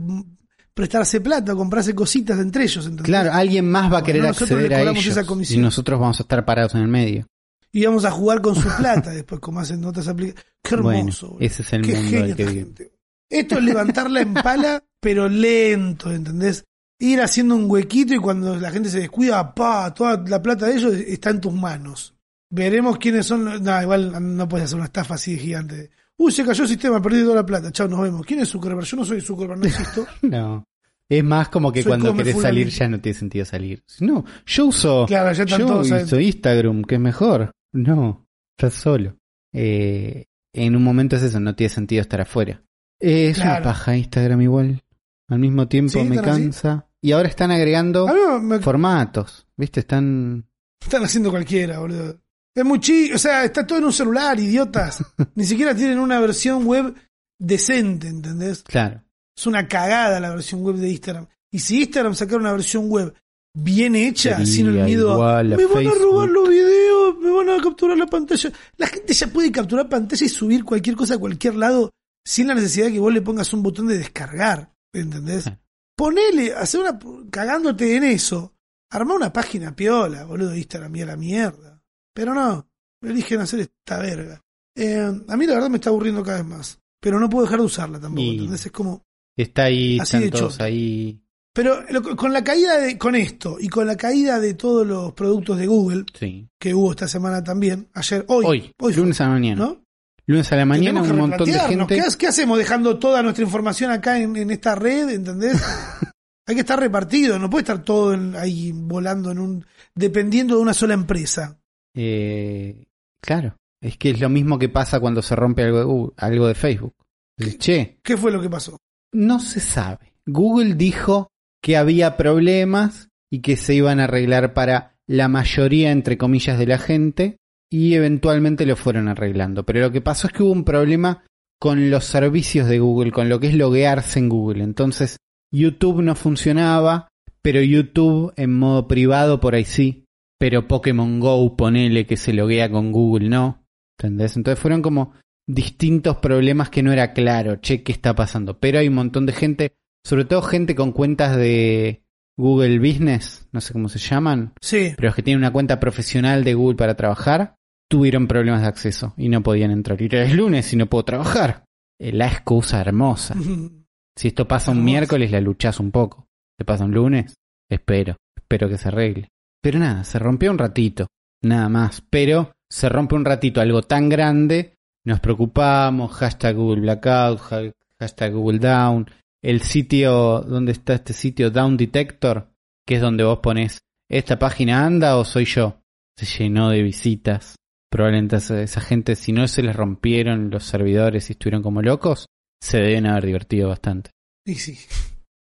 [0.72, 3.04] prestarse plata, comprarse cositas entre ellos, ¿entendés?
[3.06, 5.62] Claro, alguien más va a Bueno, querer nosotros acceder a ellos esa y comisión.
[5.62, 7.26] nosotros vamos a estar parados en el medio.
[7.72, 10.44] Y vamos a jugar con su plata después, como hacen otras aplicaciones.
[10.62, 11.36] Qué Bueno, hermoso.
[11.40, 12.92] ese es el Qué mundo genio que gente.
[13.28, 16.64] Esto es levantarla en pala, pero lento, ¿entendés?
[16.98, 20.74] Ir haciendo un huequito y cuando la gente se descuida, pa, toda la plata de
[20.76, 22.14] ellos está en tus manos.
[22.50, 23.44] Veremos quiénes son.
[23.44, 25.90] los- No, igual no puedes hacer una estafa así de gigante.
[26.22, 27.72] Uy, se cayó el sistema, perdí toda la plata.
[27.72, 28.26] Chao, nos vemos.
[28.26, 28.84] ¿Quién es Zuckerberg?
[28.84, 30.06] Yo no soy Zuckerberg, no existo.
[30.22, 30.64] No.
[31.08, 33.82] Es más como que Soy cuando querés salir ya no tiene sentido salir.
[34.00, 36.20] No, yo uso, Claro, ya yo todos uso.
[36.20, 37.50] Instagram, que es mejor.
[37.72, 39.16] No, estás solo.
[39.52, 42.62] Eh, en un momento es eso, no tiene sentido estar afuera.
[43.00, 44.82] Eh, es una paja Instagram igual.
[45.28, 46.24] Al mismo tiempo Sí, me así.
[46.24, 46.86] cansa.
[47.00, 48.06] Y ahora están agregando
[48.42, 49.46] me formatos.
[49.56, 49.80] ¿Viste?
[49.80, 50.46] Están...
[50.80, 52.20] están haciendo cualquiera, boludo.
[52.54, 55.04] Es muy chi, o sea, está todo en un celular, idiotas.
[55.34, 56.94] Ni siquiera tienen una versión web
[57.38, 58.62] decente, ¿entendés?
[58.62, 59.02] Claro.
[59.36, 61.26] Es una cagada la versión web de Instagram.
[61.50, 63.14] Y si Instagram sacara una versión web
[63.54, 65.98] bien hecha, Sería sin el miedo a, me van a Facebook".
[65.98, 68.52] robar los videos, me van a capturar la pantalla.
[68.76, 71.90] La gente ya puede capturar pantalla y subir cualquier cosa a cualquier lado
[72.24, 75.44] sin la necesidad de que vos le pongas un botón de descargar, ¿entendés?
[75.44, 75.50] Sí.
[75.96, 76.98] Ponele, hacer una
[77.30, 78.54] cagándote en eso.
[78.90, 81.69] Armá una página piola, boludo, de Instagram y a la mierda.
[82.14, 82.68] Pero no,
[83.02, 84.40] eligen hacer esta verga.
[84.76, 86.78] Eh, a mí la verdad me está aburriendo cada vez más.
[87.00, 88.66] Pero no puedo dejar de usarla tampoco, Y- ¿entendés?
[88.66, 89.04] Es como,
[89.36, 90.64] Está ahí, Así están de todos chota.
[90.64, 91.22] ahí.
[91.54, 95.12] pero lo- con la caída de, con esto y con la caída de todos los
[95.14, 96.48] productos de Google Sí.
[96.60, 99.64] que hubo esta semana también, ayer, hoy, Hoy, lunes a la mañana.
[99.64, 99.82] ¿no?
[100.26, 101.96] Lunes a la mañana un montón de gente...
[101.96, 105.08] ¿Qué, qué hacemos dejando toda nuestra información acá en, en esta red?
[105.08, 105.60] ¿Entendés?
[106.46, 109.64] Hay que estar repartido, no puede estar todo en- ahí volando en un.
[109.94, 111.58] dependiendo de una sola empresa.
[111.94, 112.86] Eh,
[113.20, 116.46] claro, es que es lo mismo que pasa cuando se rompe algo de, Google- algo
[116.46, 116.94] de Facebook.
[117.38, 118.76] Dices, Che, ¿Qué fue lo que pasó?
[119.12, 120.12] no se sabe.
[120.26, 121.28] Google dijo
[121.62, 126.66] que había problemas y que se iban a arreglar para la mayoría, entre comillas, de
[126.66, 127.36] la gente
[127.72, 129.64] y eventualmente lo fueron arreglando.
[129.64, 131.24] Pero lo que pasó es que hubo un problema
[131.58, 134.62] con los servicios de Google, con lo que es loguearse en Google.
[134.64, 135.16] Entonces,
[135.52, 137.08] YouTube no funcionaba,
[137.42, 140.04] pero YouTube en modo privado por ahí sí.
[140.40, 143.62] Pero Pokémon Go, ponele que se loguea con Google, no.
[143.98, 144.36] ¿Entendés?
[144.36, 145.12] Entonces fueron como
[145.46, 148.58] distintos problemas que no era claro, che, ¿qué está pasando?
[148.58, 149.74] Pero hay un montón de gente,
[150.04, 152.02] sobre todo gente con cuentas de,
[152.40, 154.92] Google Business, no sé cómo se llaman, Sí.
[154.96, 157.56] pero los que tienen una cuenta profesional de Google para trabajar,
[157.90, 160.00] tuvieron problemas de acceso y no podían entrar.
[160.00, 161.64] Y el lunes y no puedo trabajar.
[161.98, 163.34] La excusa hermosa.
[164.18, 166.26] Si esto pasa un miércoles, la luchás un poco.
[166.58, 167.36] ¿Te pasa un lunes?
[167.70, 168.16] Espero.
[168.36, 169.28] Espero que se arregle.
[169.62, 171.06] Pero nada, se rompió un ratito.
[171.42, 172.02] Nada más.
[172.08, 174.74] Pero se rompe un ratito algo tan grande.
[175.04, 176.12] Nos preocupamos.
[176.12, 177.40] Hashtag Google Blackout.
[177.52, 179.10] ha- Hashtag Google Down.
[179.42, 181.50] El sitio, ¿dónde está este sitio?
[181.50, 182.48] Down Detector.
[182.86, 185.80] Que es donde vos pones, ¿esta página anda o soy yo?
[186.16, 187.56] Se llenó de visitas.
[187.90, 192.26] Probablemente esa gente, si no se les rompieron los servidores y estuvieron como locos,
[192.62, 194.10] se deben haber divertido bastante.
[194.46, 194.78] Y sí.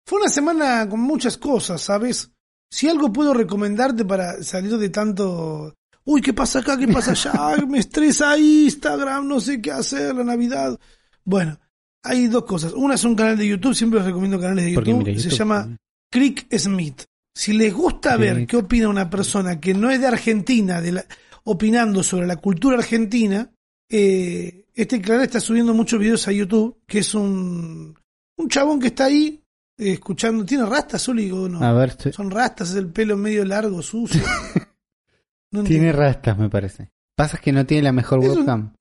[0.06, 2.32] Fue una semana con muchas cosas, ¿sabes?
[2.70, 5.74] Si algo puedo recomendarte para salir de tanto.
[6.04, 6.76] Uy, ¿qué pasa acá?
[6.78, 7.64] ¿Qué pasa allá?
[7.68, 10.78] Me estresa Instagram, no sé qué hacer, la Navidad.
[11.24, 11.58] Bueno,
[12.02, 12.72] hay dos cosas.
[12.72, 14.84] Una es un canal de YouTube, siempre les recomiendo canales de YouTube.
[14.98, 15.76] mira, se llama
[16.10, 17.02] Crick Smith.
[17.34, 21.06] Si les gusta ver qué opina una persona que no es de Argentina, de la-
[21.44, 23.50] opinando sobre la cultura argentina,
[23.90, 27.96] eh, este canal está subiendo muchos videos a YouTube, que es un,
[28.36, 29.42] un chabón que está ahí
[29.78, 30.44] escuchando.
[30.44, 31.62] ¿Tiene rastas, Zuli, o no?
[31.64, 34.20] A ver, te- Son rastas, es el pelo medio largo, sucio.
[35.50, 36.90] No tiene rastas, me parece.
[37.16, 38.74] Pasa que no tiene la mejor Es un- webcam.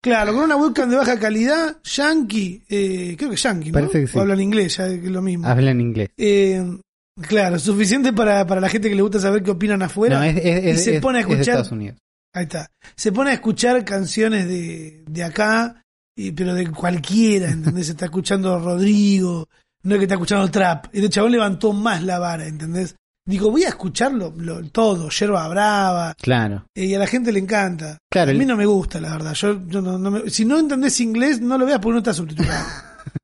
[0.00, 3.74] Claro, con una webcam de baja calidad, yankee, eh, creo que yankee, ¿no?
[3.74, 4.18] Parece que sí.
[4.18, 5.46] O hablan inglés, ya que es lo mismo.
[5.46, 6.10] Habla en inglés.
[6.16, 6.78] Eh,
[7.20, 10.18] claro, suficiente para, para la gente que le gusta saber qué opinan afuera.
[10.18, 11.98] no, es, es- y se pone a es de escuchar- Estados Unidos.
[12.34, 12.68] Ahí está.
[12.96, 15.84] Se pone a escuchar canciones de, de acá,
[16.16, 17.86] y, pero de cualquiera, ¿entendés?
[17.86, 19.48] Se está escuchando Rodrigo,
[19.84, 20.86] no es que está escuchando trap.
[20.92, 22.96] El chabón levantó más la vara, ¿entendés?
[23.24, 26.64] Digo, voy a escucharlo lo- todo, yerba brava, Claro.
[26.74, 27.98] eh, y a la gente le encanta.
[28.10, 29.32] Claro, a mí el- no me gusta, la verdad.
[29.34, 32.12] Yo, yo no, no me- si no entendés inglés, no lo veas porque no está
[32.14, 32.64] subtitulado.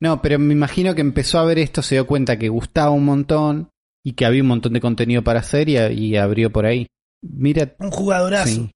[0.00, 3.04] No, pero me imagino que empezó a ver esto, se dio cuenta que gustaba un
[3.04, 3.70] montón
[4.06, 6.86] y que había un montón de contenido para hacer y, y abrió por ahí.
[7.20, 8.46] Mira, Un jugadorazo.
[8.48, 8.70] sí.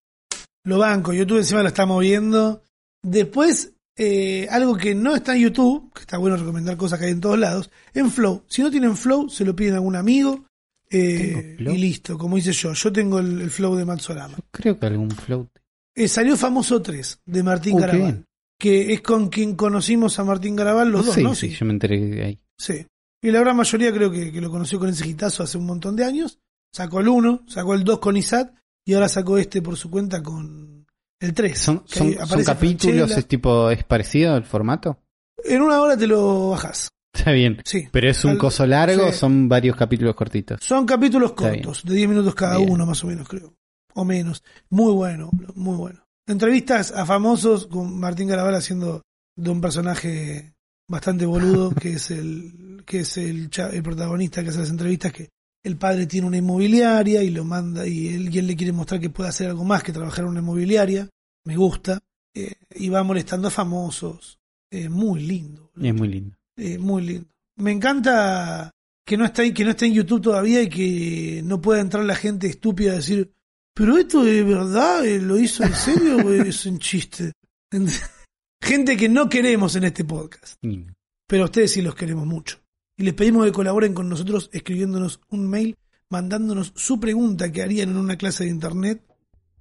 [0.64, 2.64] Lo banco, YouTube encima lo está moviendo.
[3.04, 7.12] Después, eh, algo que no está en YouTube, que está bueno recomendar cosas que hay
[7.12, 8.44] en todos lados, en Flow.
[8.48, 10.46] Si no tienen Flow, se lo piden a algún amigo.
[10.90, 11.74] eh, ¿Tengo Flow?
[11.74, 12.72] y listo, como hice yo.
[12.72, 14.36] Yo tengo el, el Flow de Matsorama.
[14.50, 15.48] creo que algún float.
[15.94, 18.00] Eh, salió Famoso 3 de Martín Garabal.
[18.02, 18.24] bien.
[18.58, 21.34] Que es con quien conocimos a Martín Garabal los dos, sí, ¿no?
[21.34, 22.40] sí, yo me enteré de ahí.
[22.56, 22.86] Sí.
[23.20, 25.96] Y la gran mayoría creo que, que lo conoció con ese hitazo hace un montón
[25.96, 26.38] de años.
[26.72, 30.22] Sacó el 1, sacó el 2 con Isat y ahora sacó este por su cuenta
[30.22, 30.81] con
[31.22, 31.58] el 3.
[31.58, 32.44] ¿Son, son, capítulos?
[32.58, 33.04] Franchella.
[33.18, 34.98] ¿Es tipo, es parecido el formato?
[35.44, 36.88] En una hora te lo bajás.
[37.14, 37.60] Está bien.
[37.64, 37.88] Sí.
[37.92, 39.18] Pero es un Al- coso largo, o sí.
[39.18, 40.60] son varios capítulos cortitos.
[40.62, 42.70] Son capítulos cortos, de 10 minutos cada Bien.
[42.70, 43.54] uno más o menos, creo.
[43.94, 44.42] O menos.
[44.70, 46.00] Muy bueno, muy bueno.
[46.26, 49.02] Entrevistas a famosos con Martín Garabal haciendo
[49.36, 50.54] de un personaje
[50.88, 53.50] bastante boludo, que es el que es el
[53.82, 55.28] protagonista que hace las entrevistas, que
[55.62, 59.00] el padre tiene una inmobiliaria y lo manda y él, y él le quiere mostrar
[59.00, 61.08] que puede hacer algo más que trabajar en una inmobiliaria.
[61.44, 62.00] Me gusta.
[62.34, 64.38] Eh, y va molestando a famosos.
[64.70, 65.70] Eh, muy lindo.
[65.80, 66.36] Es muy lindo.
[66.56, 67.28] Eh, muy lindo.
[67.56, 68.70] Me encanta
[69.04, 72.14] que no está que no está en YouTube todavía y que no pueda entrar la
[72.14, 73.32] gente estúpida a decir,
[73.74, 77.32] pero esto de verdad eh, lo hizo en serio o es un chiste.
[78.62, 80.56] gente que no queremos en este podcast,
[81.26, 82.61] pero a ustedes sí los queremos mucho.
[83.02, 85.76] Y les pedimos que colaboren con nosotros escribiéndonos un mail,
[86.08, 89.02] mandándonos su pregunta que harían en una clase de internet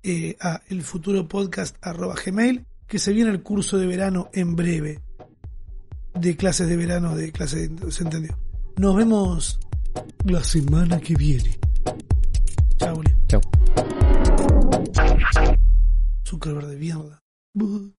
[0.04, 5.00] eh, a elfuturopodcast.gmail, que se viene el curso de verano en breve
[6.14, 7.92] de clases de verano, de clases de...
[7.92, 8.38] ¿Se entendió?
[8.78, 9.60] Nos vemos
[10.24, 11.58] la semana que viene.
[12.78, 13.02] Chao.
[13.28, 13.42] Chau.
[16.28, 17.20] Zuckerberg de mierda.
[17.56, 17.92] Buh.